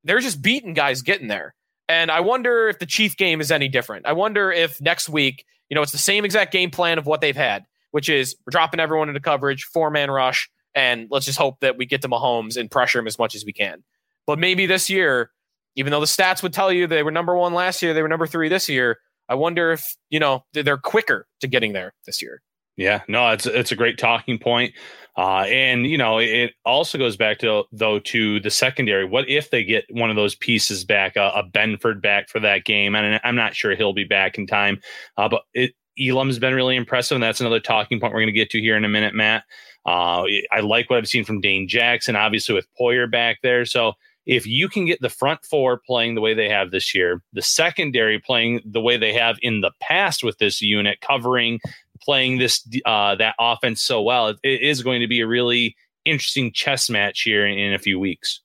[0.02, 1.54] They're just beating guys getting there.
[1.88, 4.06] And I wonder if the Chief game is any different.
[4.06, 7.20] I wonder if next week, you know, it's the same exact game plan of what
[7.20, 11.38] they've had, which is we're dropping everyone into coverage, four man rush, and let's just
[11.38, 13.82] hope that we get to Mahomes and pressure him as much as we can.
[14.26, 15.30] But maybe this year
[15.76, 18.08] even though the stats would tell you they were number one last year, they were
[18.08, 18.98] number three this year.
[19.28, 22.42] I wonder if you know they're quicker to getting there this year.
[22.76, 24.74] Yeah, no, it's it's a great talking point.
[25.16, 29.04] Uh, and you know, it also goes back to though to the secondary.
[29.04, 32.64] What if they get one of those pieces back, uh, a Benford back for that
[32.64, 32.94] game?
[32.96, 34.80] And I'm not sure he'll be back in time,
[35.16, 38.32] uh, but it, Elam's been really impressive, and that's another talking point we're going to
[38.32, 39.44] get to here in a minute, Matt.
[39.86, 43.64] Uh, I like what I've seen from Dane Jackson, obviously with Poyer back there.
[43.64, 43.92] So
[44.26, 47.42] if you can get the front four playing the way they have this year, the
[47.42, 51.60] secondary playing the way they have in the past with this unit, covering,
[52.02, 55.76] playing this uh, that offense so well, it, it is going to be a really
[56.04, 58.40] interesting chess match here in, in a few weeks.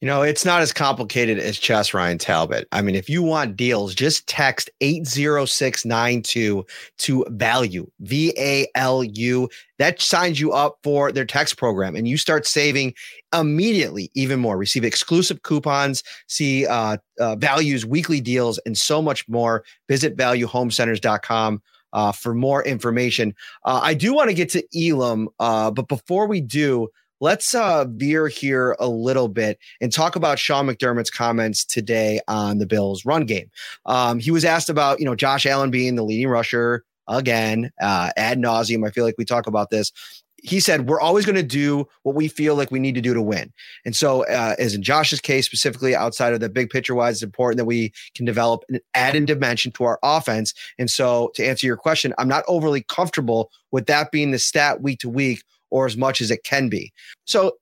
[0.00, 2.68] You know, it's not as complicated as chess, Ryan Talbot.
[2.72, 6.66] I mean, if you want deals, just text 80692
[6.98, 9.48] to value, V A L U.
[9.78, 12.92] That signs you up for their text program and you start saving
[13.38, 14.56] immediately even more.
[14.56, 19.64] Receive exclusive coupons, see uh, uh, values, weekly deals, and so much more.
[19.88, 21.62] Visit valuehomecenters.com.
[21.92, 23.32] Uh, for more information,
[23.64, 26.88] uh, I do want to get to Elam, uh, but before we do,
[27.20, 32.58] let's uh, veer here a little bit and talk about Sean McDermott's comments today on
[32.58, 33.48] the Bills' run game.
[33.86, 38.10] Um, he was asked about, you know, Josh Allen being the leading rusher again uh,
[38.16, 38.86] ad nauseum.
[38.86, 39.92] I feel like we talk about this.
[40.44, 43.14] He said, We're always going to do what we feel like we need to do
[43.14, 43.52] to win.
[43.84, 47.22] And so, uh, as in Josh's case, specifically outside of the big picture wise, it's
[47.22, 50.52] important that we can develop an added dimension to our offense.
[50.78, 54.82] And so, to answer your question, I'm not overly comfortable with that being the stat
[54.82, 56.92] week to week or as much as it can be.
[57.24, 57.54] So,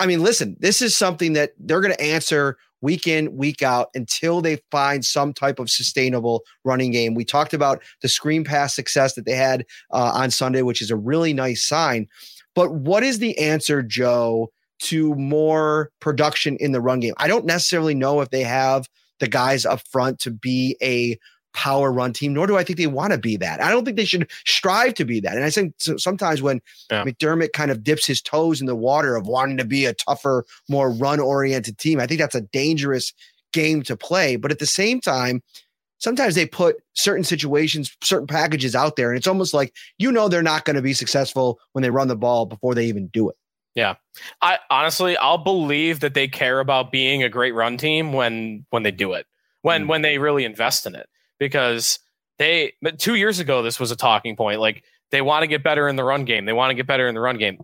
[0.00, 3.88] I mean, listen, this is something that they're going to answer week in, week out
[3.94, 7.14] until they find some type of sustainable running game.
[7.14, 10.90] We talked about the screen pass success that they had uh, on Sunday, which is
[10.90, 12.06] a really nice sign.
[12.54, 14.50] But what is the answer, Joe,
[14.80, 17.14] to more production in the run game?
[17.18, 18.88] I don't necessarily know if they have
[19.20, 21.18] the guys up front to be a
[21.54, 23.62] power run team, nor do I think they want to be that.
[23.62, 25.34] I don't think they should strive to be that.
[25.34, 27.04] And I think sometimes when yeah.
[27.04, 30.44] McDermott kind of dips his toes in the water of wanting to be a tougher,
[30.68, 33.12] more run oriented team, I think that's a dangerous
[33.52, 34.36] game to play.
[34.36, 35.42] But at the same time,
[35.98, 40.28] sometimes they put certain situations, certain packages out there, and it's almost like you know
[40.28, 43.28] they're not going to be successful when they run the ball before they even do
[43.28, 43.36] it.
[43.74, 43.94] Yeah.
[44.42, 48.82] I honestly I'll believe that they care about being a great run team when when
[48.82, 49.26] they do it.
[49.62, 49.88] When mm.
[49.88, 51.08] when they really invest in it
[51.38, 51.98] because
[52.38, 54.60] they two years ago this was a talking point.
[54.60, 56.44] Like they want to get better in the run game.
[56.44, 57.58] They want to get better in the run game.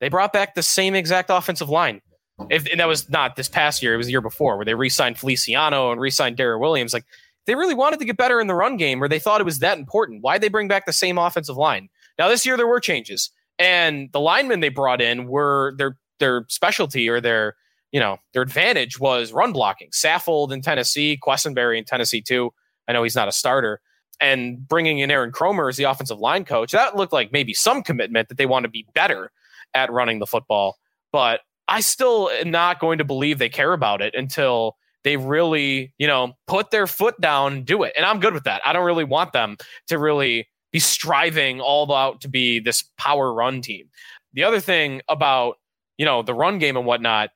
[0.00, 2.00] They brought back the same exact offensive line.
[2.48, 4.74] If and that was not this past year, it was the year before where they
[4.74, 6.94] re-signed Feliciano and re-signed Daryl Williams.
[6.94, 7.04] Like
[7.46, 9.58] they really wanted to get better in the run game, or they thought it was
[9.58, 10.22] that important.
[10.22, 11.88] Why'd they bring back the same offensive line?
[12.18, 16.44] Now this year there were changes, and the linemen they brought in were their their
[16.48, 17.56] specialty or their
[17.92, 19.90] you know their advantage was run blocking.
[19.90, 22.52] Saffold in Tennessee, Quessenberry in Tennessee too.
[22.90, 23.80] I know he's not a starter.
[24.20, 27.82] And bringing in Aaron Kromer as the offensive line coach, that looked like maybe some
[27.82, 29.30] commitment that they want to be better
[29.72, 30.76] at running the football.
[31.12, 35.94] But I still am not going to believe they care about it until they really,
[35.98, 37.94] you know, put their foot down, and do it.
[37.96, 38.60] And I'm good with that.
[38.66, 43.32] I don't really want them to really be striving all out to be this power
[43.32, 43.88] run team.
[44.34, 45.58] The other thing about,
[45.96, 47.30] you know, the run game and whatnot,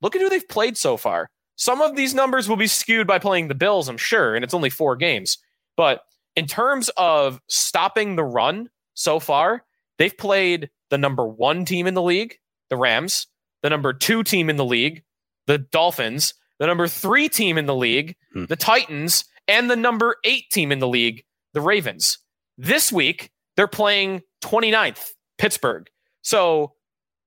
[0.00, 1.28] look at who they've played so far.
[1.62, 4.52] Some of these numbers will be skewed by playing the Bills, I'm sure, and it's
[4.52, 5.38] only four games.
[5.76, 6.00] But
[6.34, 9.62] in terms of stopping the run so far,
[9.96, 12.34] they've played the number one team in the league,
[12.68, 13.28] the Rams,
[13.62, 15.04] the number two team in the league,
[15.46, 18.46] the Dolphins, the number three team in the league, hmm.
[18.46, 22.18] the Titans, and the number eight team in the league, the Ravens.
[22.58, 25.88] This week, they're playing 29th, Pittsburgh.
[26.22, 26.72] So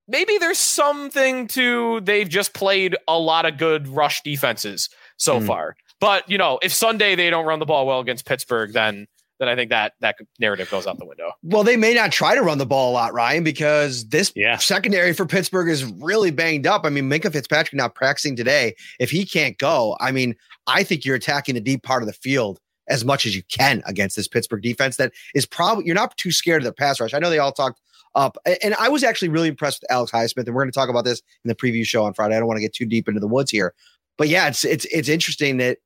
[0.08, 5.48] maybe there's something to they've just played a lot of good rush defenses so mm.
[5.48, 5.76] far.
[6.00, 9.08] But you know, if Sunday they don't run the ball well against Pittsburgh, then
[9.40, 11.32] then I think that that narrative goes out the window.
[11.44, 14.58] Well, they may not try to run the ball a lot, Ryan, because this yeah.
[14.58, 16.86] secondary for Pittsburgh is really banged up.
[16.86, 18.76] I mean, Minkah Fitzpatrick not practicing today.
[19.00, 20.36] If he can't go, I mean,
[20.68, 23.82] I think you're attacking the deep part of the field as much as you can
[23.86, 27.14] against this Pittsburgh defense that is probably you're not too scared of the pass rush.
[27.14, 27.82] I know they all talked
[28.16, 28.38] up.
[28.64, 31.06] And I was actually really impressed with Alex Highsmith, and we're going to talk about
[31.06, 32.36] this in the preview show on Friday.
[32.36, 33.74] I don't want to get too deep into the woods here,
[34.18, 35.78] but yeah, it's it's it's interesting that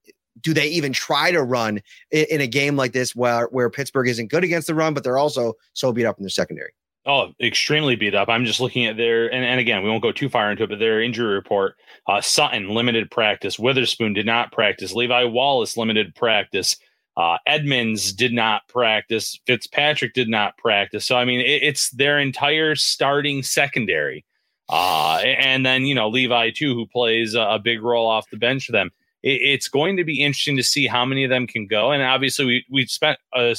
[0.42, 4.08] do they even try to run in, in a game like this where where Pittsburgh
[4.08, 6.72] isn't good against the run, but they're also so beat up in their secondary.
[7.06, 8.30] Oh, extremely beat up.
[8.30, 10.70] I'm just looking at their, and, and again, we won't go too far into it,
[10.70, 11.76] but their injury report.
[12.06, 13.58] Uh, Sutton, limited practice.
[13.58, 14.94] Witherspoon did not practice.
[14.94, 16.76] Levi Wallace, limited practice.
[17.18, 19.40] Uh, Edmunds did not practice.
[19.46, 21.06] Fitzpatrick did not practice.
[21.06, 24.24] So I mean, it, it's their entire starting secondary,
[24.70, 28.38] uh, and then you know Levi too, who plays a, a big role off the
[28.38, 28.92] bench for them.
[29.22, 31.92] It, it's going to be interesting to see how many of them can go.
[31.92, 33.56] And obviously, we we spent a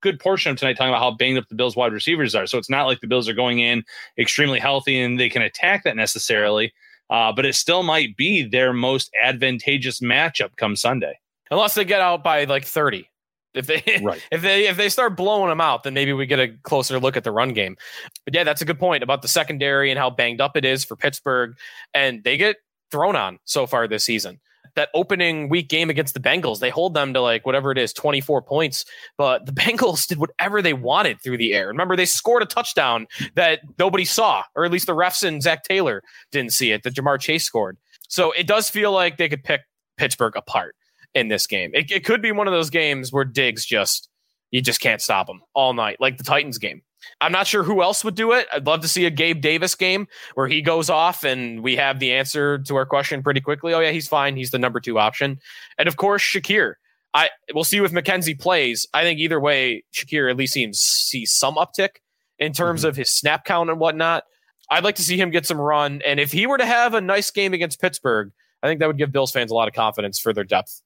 [0.00, 2.46] good portion of tonight talking about how banged up the Bills wide receivers are.
[2.46, 3.84] So it's not like the Bills are going in
[4.18, 6.72] extremely healthy and they can attack that necessarily.
[7.10, 11.18] Uh, but it still might be their most advantageous matchup come Sunday
[11.50, 13.08] unless they get out by like 30.
[13.54, 14.22] If they right.
[14.30, 17.16] if they if they start blowing them out, then maybe we get a closer look
[17.16, 17.76] at the run game.
[18.24, 20.84] But yeah, that's a good point about the secondary and how banged up it is
[20.84, 21.56] for Pittsburgh.
[21.92, 22.56] And they get
[22.90, 24.40] thrown on so far this season.
[24.76, 27.92] That opening week game against the Bengals, they hold them to like whatever it is,
[27.92, 28.84] 24 points.
[29.18, 31.66] But the Bengals did whatever they wanted through the air.
[31.68, 35.64] Remember, they scored a touchdown that nobody saw, or at least the refs and Zac
[35.64, 37.78] Taylor didn't see it, that Ja'Marr Chase scored.
[38.06, 39.62] So it does feel like they could pick
[39.96, 40.76] Pittsburgh apart
[41.14, 41.70] in this game.
[41.74, 44.08] It, it could be one of those games where Diggs just,
[44.50, 46.82] you just can't stop him all night, like the Titans game.
[47.20, 48.46] I'm not sure who else would do it.
[48.52, 51.98] I'd love to see a Gabe Davis game where he goes off and we have
[51.98, 53.72] the answer to our question pretty quickly.
[53.72, 54.36] Oh yeah, he's fine.
[54.36, 55.38] He's the number two option.
[55.78, 56.74] And of course, Shakir.
[57.12, 58.86] I we'll see if McKenzie plays.
[58.94, 61.96] I think either way, Shakir at least seems see some uptick
[62.38, 62.88] in terms mm-hmm.
[62.88, 64.24] of his snap count and whatnot.
[64.70, 66.00] I'd like to see him get some run.
[66.06, 68.30] And if he were to have a nice game against Pittsburgh,
[68.62, 70.82] I think that would give Bills fans a lot of confidence for their depth.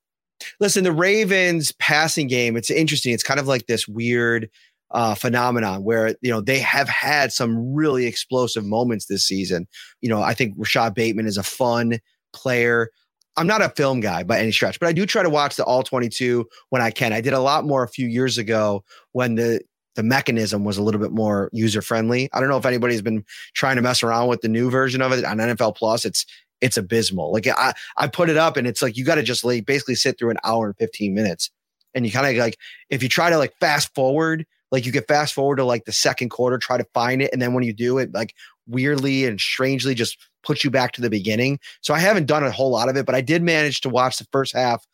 [0.61, 3.13] Listen, the Ravens passing game, it's interesting.
[3.13, 4.51] It's kind of like this weird
[4.91, 9.67] uh, phenomenon where you know they have had some really explosive moments this season.
[10.01, 11.99] You know, I think Rashod Bateman is a fun
[12.33, 12.91] player.
[13.37, 15.65] I'm not a film guy by any stretch, but I do try to watch the
[15.65, 17.13] all 22 when I can.
[17.13, 19.61] I did a lot more a few years ago when the
[19.97, 22.29] the mechanism was a little bit more user friendly.
[22.33, 23.25] I don't know if anybody's been
[23.55, 26.05] trying to mess around with the new version of it on NFL Plus.
[26.05, 26.27] It's
[26.61, 27.33] it's abysmal.
[27.33, 29.95] Like I I put it up and it's like you got to just like basically
[29.95, 31.51] sit through an hour and 15 minutes.
[31.95, 32.59] And you kind of like
[32.91, 35.93] if you try to like fast forward like you could fast forward to like the
[35.93, 38.35] second quarter, try to find it, and then when you do it, like
[38.67, 41.61] weirdly and strangely, just puts you back to the beginning.
[41.81, 44.19] So I haven't done a whole lot of it, but I did manage to watch
[44.19, 44.85] the first half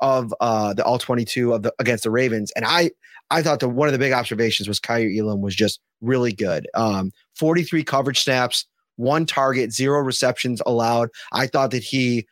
[0.00, 2.90] of uh the all 22 of the against the Ravens, and I
[3.30, 6.66] I thought that one of the big observations was Kaiir Elam was just really good.
[6.74, 8.66] Um, 43 coverage snaps,
[9.00, 11.08] one target, zero receptions allowed.
[11.32, 12.26] I thought that he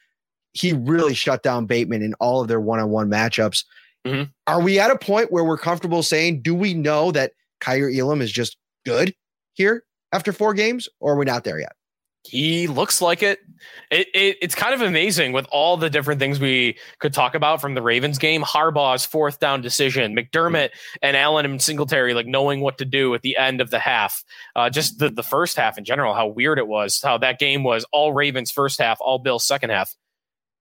[0.53, 3.65] he really shut down Bateman in all of their one-on-one matchups.
[4.07, 4.31] Mm-hmm.
[4.47, 8.23] Are we at a point where we're comfortable saying, do we know that Kaiir Elam
[8.23, 9.15] is just good
[9.55, 11.73] here after four games, or are we not there yet?
[12.25, 13.41] He looks like it.
[13.91, 14.39] It, it.
[14.43, 17.83] It's kind of amazing with all the different things we could talk about from the
[17.83, 18.43] Ravens game.
[18.43, 20.71] Harbaugh's fourth down decision, McDermott
[21.03, 24.25] and Allen and Singletary like knowing what to do at the end of the half.
[24.57, 27.63] Uh, just the, the first half in general, how weird it was, how that game
[27.63, 29.95] was all Ravens first half, all Bills second half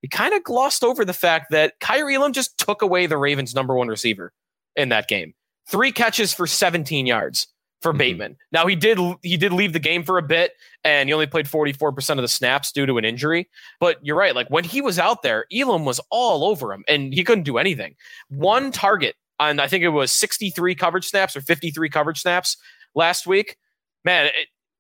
[0.02, 3.56] we kind of glossed over the fact that Kaiir Elam just took away the Ravens'
[3.56, 4.32] number one receiver
[4.76, 5.34] in that game.
[5.68, 7.48] Three catches for 17 yards
[7.82, 7.98] for mm-hmm.
[7.98, 8.38] Bateman.
[8.52, 10.54] Now he did he did leave the game for a bit
[10.84, 13.50] and he only played 44% of the snaps due to an injury.
[13.80, 17.14] But you're right, like when he was out there, Elam was all over him and
[17.14, 17.96] he couldn't do anything.
[18.30, 22.58] One target on I think it was 63 coverage snaps or 53 coverage snaps
[22.96, 23.58] last week.
[24.04, 24.32] Man,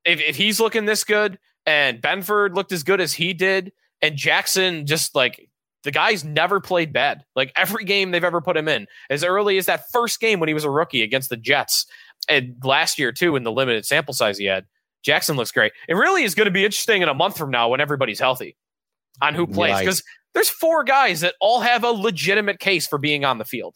[0.05, 3.71] if, if he's looking this good and Benford looked as good as he did,
[4.01, 5.46] and Jackson just like
[5.87, 7.23] the guy's never played bad.
[7.33, 10.49] Like every game they've ever put him in, as early as that first game when
[10.49, 11.85] he was a rookie against the Jets,
[12.27, 14.65] and last year too in the limited sample size he had.
[15.01, 15.71] Jackson looks great.
[15.87, 18.57] It really is going to be interesting in a month from now when everybody's healthy
[19.21, 23.23] on who plays because there's four guys that all have a legitimate case for being
[23.23, 23.75] on the field.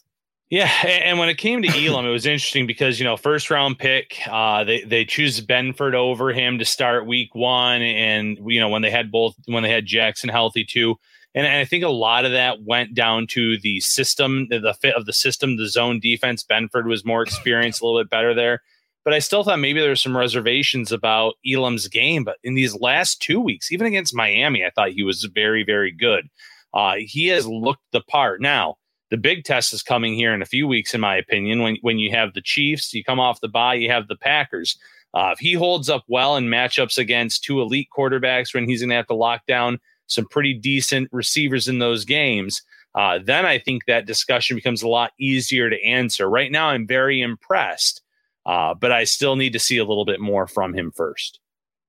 [0.50, 3.78] Yeah, and when it came to Elam, it was interesting because you know first round
[3.78, 8.68] pick, uh, they they choose Benford over him to start week one, and you know
[8.68, 10.96] when they had both when they had Jackson healthy too,
[11.34, 14.94] and, and I think a lot of that went down to the system, the fit
[14.94, 16.44] of the system, the zone defense.
[16.44, 18.60] Benford was more experienced, a little bit better there,
[19.04, 22.24] but I still thought maybe there were some reservations about Elam's game.
[22.24, 25.90] But in these last two weeks, even against Miami, I thought he was very very
[25.90, 26.28] good.
[26.74, 28.76] Uh, he has looked the part now
[29.12, 31.60] the big test is coming here in a few weeks, in my opinion.
[31.60, 34.78] When when you have the Chiefs, you come off the bye, you have the Packers.
[35.12, 38.88] Uh, if he holds up well in matchups against two elite quarterbacks, when he's going
[38.88, 42.62] to have to lock down some pretty decent receivers in those games,
[42.94, 46.28] uh, then I think that discussion becomes a lot easier to answer.
[46.28, 48.02] Right now, I'm very impressed,
[48.44, 51.40] uh, but I still need to see a little bit more from him first.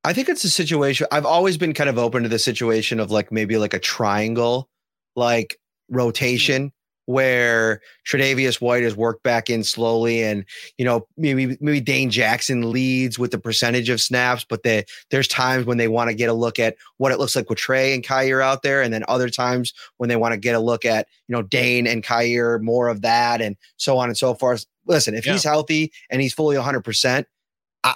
[0.05, 1.07] I think it's a situation.
[1.11, 4.70] I've always been kind of open to the situation of like maybe like a triangle,
[5.16, 5.59] like
[5.89, 6.72] rotation
[7.06, 10.45] where Tre'Davious White has worked back in slowly, and
[10.78, 15.28] you know maybe maybe Dane Jackson leads with the percentage of snaps, but they, there's
[15.28, 17.93] times when they want to get a look at what it looks like with Trey
[17.93, 20.86] and Kaiir out there, and then other times when they want to get a look
[20.86, 24.66] at you know Dane and Kaiir more of that, and so on and so forth.
[24.86, 25.34] Listen, if yeah.
[25.34, 27.28] he's healthy and he's fully 100 percent.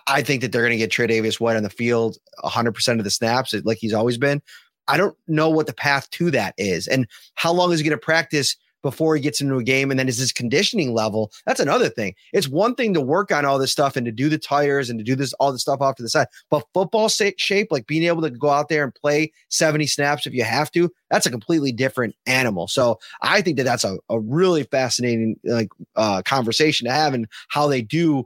[0.06, 3.10] I think that they're going to get Tre'Davious White on the field 100% of the
[3.10, 4.42] snaps, like he's always been.
[4.88, 6.88] I don't know what the path to that is.
[6.88, 9.92] And how long is he going to practice before he gets into a game?
[9.92, 11.32] And then is his conditioning level?
[11.46, 12.16] That's another thing.
[12.34, 15.00] It's one thing to work on all this stuff and to do the tires and
[15.00, 18.04] to do this all the stuff off to the side, but football shape, like being
[18.04, 21.32] able to go out there and play 70 snaps if you have to, that's a
[21.32, 22.68] completely different animal.
[22.68, 27.28] So I think that that's a, a really fascinating like uh, conversation to have, and
[27.50, 28.26] how they do,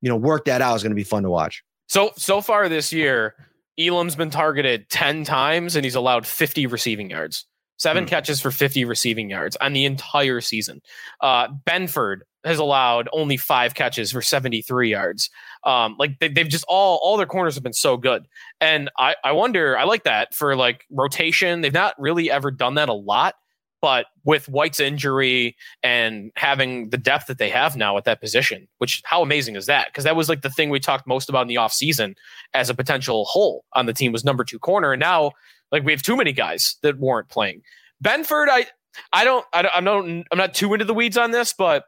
[0.00, 1.62] you know, work that out is going to be fun to watch.
[1.88, 3.34] So so far this year,
[3.78, 7.46] Elam's been targeted 10 times and he's allowed 50 receiving yards.
[7.76, 8.08] Seven Hmm.
[8.08, 10.80] catches for 50 receiving yards on the entire season.
[11.20, 15.30] Uh, Benford has allowed only five catches for 73 yards.
[15.64, 18.26] Um, like they, they've just all all their corners have been so good,
[18.60, 21.62] and I I wonder I like that for like rotation.
[21.62, 23.34] They've not really ever done that a lot,
[23.80, 28.68] but with White's injury and having the depth that they have now at that position,
[28.78, 29.86] which how amazing is that?
[29.86, 32.14] Because that was like the thing we talked most about in the offseason
[32.52, 35.32] as a potential hole on the team was number two corner, and now
[35.74, 37.62] like we have too many guys that weren't playing.
[38.02, 38.66] Benford, I
[39.12, 41.84] I don't I don't I'm not I'm not too into the weeds on this, but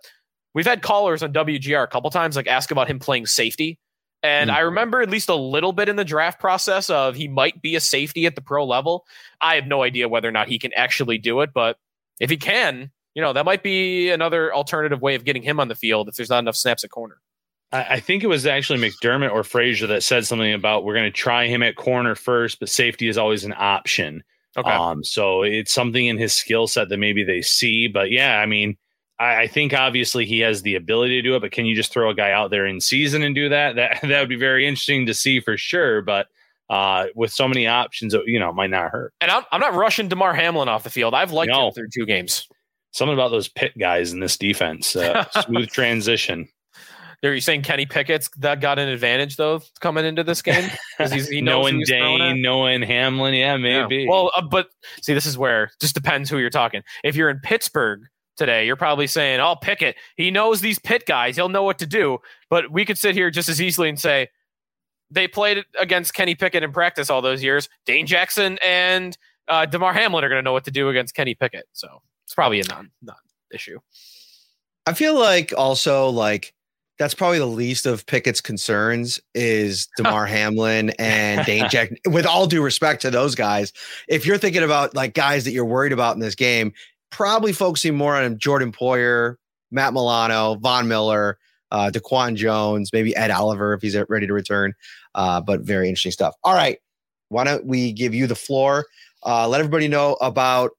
[0.54, 3.78] we've had callers on WGR a couple times like ask about him playing safety.
[4.24, 4.64] And I mm.
[4.64, 7.80] remember at least a little bit in the draft process of he might be a
[7.80, 9.06] safety at the pro level.
[9.40, 11.78] I have no idea whether or not he can actually do it, but
[12.18, 15.68] if he can, you know, that might be another alternative way of getting him on
[15.68, 17.20] the field if there's not enough snaps at corner.
[17.72, 21.10] I, think it was actually McDermott or Frazier that said something about we're going to
[21.10, 24.22] try him at corner first, but safety is always an option.
[24.56, 24.70] Okay.
[24.70, 27.88] Um, so it's something in his skill set that maybe they see.
[27.88, 28.76] But yeah, I mean,
[29.18, 31.92] I, I think obviously he has the ability to do it, but can you just
[31.92, 33.76] throw a guy out there in season and do that?
[33.76, 36.02] That that would be very interesting to see for sure.
[36.02, 36.28] But
[36.70, 39.12] uh, with so many options, you know, it might not hurt.
[39.20, 41.14] And I'm, I'm not rushing Damar Hamlin off the field.
[41.14, 41.68] I've liked No.
[41.68, 42.48] him through two games.
[42.92, 46.48] Something about those pit guys in this defense, uh, smooth transition.
[47.26, 50.70] Are you saying Kenny Pickett's that got an advantage though coming into this game?
[50.98, 52.28] 'Cause he's- he knows knowing he's throwing at?
[52.34, 53.82] Dane, knowing Hamlin, yeah, Yeah.
[53.86, 54.06] maybe.
[54.08, 54.68] Well, uh, but
[55.02, 56.82] see, this is where just depends who you're talking.
[57.04, 58.00] If you're in Pittsburgh
[58.36, 61.36] today, you're probably saying, "Oh, Pickett, he knows these pit guys.
[61.36, 62.18] He'll know what to do."
[62.50, 64.28] But we could sit here just as easily and say
[65.10, 67.68] they played against Kenny Pickett in practice all those years.
[67.86, 69.16] Dane Jackson and
[69.48, 71.64] uh, Damar Hamlin are going to know what to do against Kenny Pickett.
[71.72, 73.16] So it's probably a non non
[73.52, 73.78] issue.
[74.84, 76.52] I feel like also like
[76.98, 81.90] that's probably the least of Pickett's concerns is Damar Hamlin and Dane Jack.
[82.06, 83.72] With all due respect to those guys,
[84.08, 86.72] if you're thinking about like guys that you're worried about in this game,
[87.10, 89.36] probably focusing more on Jordan Poyer,
[89.70, 91.38] Matt Milano, Von Miller,
[91.70, 94.74] uh, Daquan Jones, maybe Ed Oliver if he's ready to return.
[95.14, 96.34] Uh, but very interesting stuff.
[96.44, 96.78] All right,
[97.28, 98.86] why don't we give you the floor?
[99.24, 100.70] Uh, let everybody know about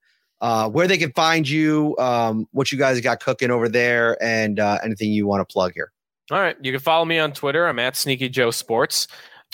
[0.42, 4.60] uh, where they can find you, um, what you guys got cooking over there, and
[4.60, 5.92] uh, anything you want to plug here.
[6.30, 6.58] All right.
[6.62, 7.68] You can follow me on Twitter.
[7.68, 9.08] I'm at Sneaky Joe Sports.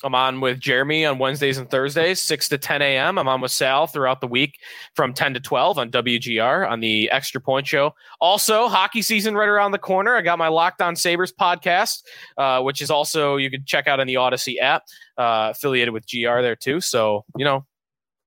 [0.04, 3.18] I'm on with Jeremy on Wednesdays and Thursdays, 6 to 10 a.m.
[3.18, 4.60] I'm on with Sal throughout the week
[4.96, 7.94] from 10 to 12 on WGR on the Extra Point Show.
[8.20, 10.16] Also, hockey season right around the corner.
[10.16, 12.04] I got my Locked On Sabres podcast,
[12.38, 14.84] uh, which is also, you can check out on the Audacy app,
[15.18, 16.82] uh, affiliated with GR there too.
[16.82, 17.66] So, you know,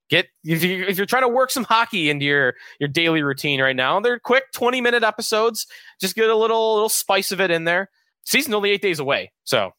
[0.09, 3.61] get if, you, if you're trying to work some hockey into your your daily routine
[3.61, 5.67] right now they're quick 20 minute episodes
[6.01, 7.91] just get a little little spice of it in there
[8.27, 9.71] season only eight days away so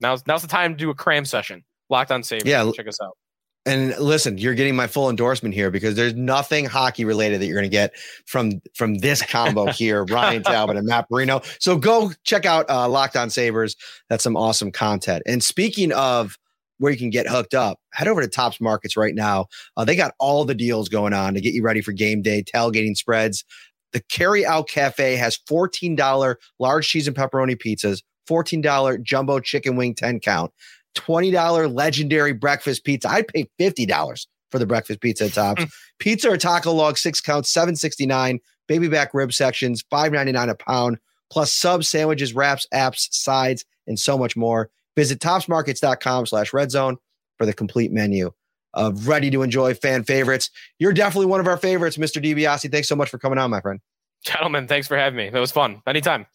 [0.00, 2.46] now's now's the time to do a cram session locked on Sabres.
[2.46, 2.70] Yeah.
[2.74, 3.16] check us out
[3.64, 7.56] And listen, you're getting my full endorsement here because there's nothing hockey related that you're
[7.56, 11.42] going to get from from this combo here, Ryan Talbot and Matt Marino.
[11.58, 13.76] So go check out uh, Locked On Sabres.
[14.08, 15.22] That's some awesome content.
[15.26, 16.38] And speaking of
[16.78, 19.46] where you can get hooked up, head over to Tops Markets right now.
[19.76, 22.42] Uh, they got all the deals going on to get you ready for game day,
[22.42, 23.44] tailgating spreads.
[23.92, 29.94] The Carry Out Cafe has $14 large cheese and pepperoni pizzas, $14 jumbo chicken wing
[29.94, 30.52] 10 count.
[30.96, 33.08] $20 legendary breakfast pizza.
[33.08, 35.62] I'd pay $50 for the breakfast pizza at Tops.
[35.62, 35.68] Hmm.
[35.98, 40.98] pizza or taco log, six counts, 769 baby back rib sections, 599 a pound,
[41.30, 44.70] plus sub sandwiches, wraps, apps, sides, and so much more.
[44.96, 46.96] Visit topsmarkets.com slash red zone
[47.38, 48.32] for the complete menu
[48.76, 50.50] of ready to enjoy fan favorites.
[50.78, 52.22] You're definitely one of our favorites, Mr.
[52.22, 52.70] DiBiase.
[52.70, 53.80] Thanks so much for coming on, my friend.
[54.24, 56.26] gentlemen thanks for having me that was fun anytime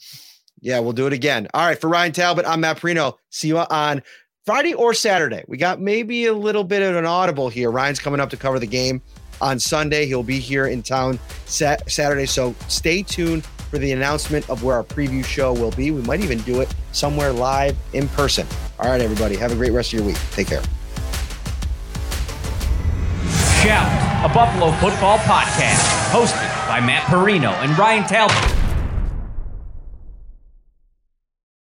[0.61, 1.47] Yeah, we'll do it again.
[1.53, 3.15] All right, for Ryan Talbot, I'm Matt Parrino.
[3.29, 4.03] See you on
[4.45, 5.43] Friday or Saturday.
[5.47, 7.71] We got maybe a little bit of an audible here.
[7.71, 9.01] Ryan's coming up to cover the game
[9.39, 10.05] on Sunday.
[10.05, 14.75] He'll be here in town sat- Saturday, so stay tuned for the announcement of where
[14.75, 15.91] our preview show will be.
[15.91, 18.45] We might even do it somewhere live in person.
[18.79, 20.17] All right, everybody, have a great rest of your week.
[20.31, 20.61] Take care.
[23.61, 28.60] Shout, a Buffalo football podcast, hosted by Matt Parrino and Ryan Talbot.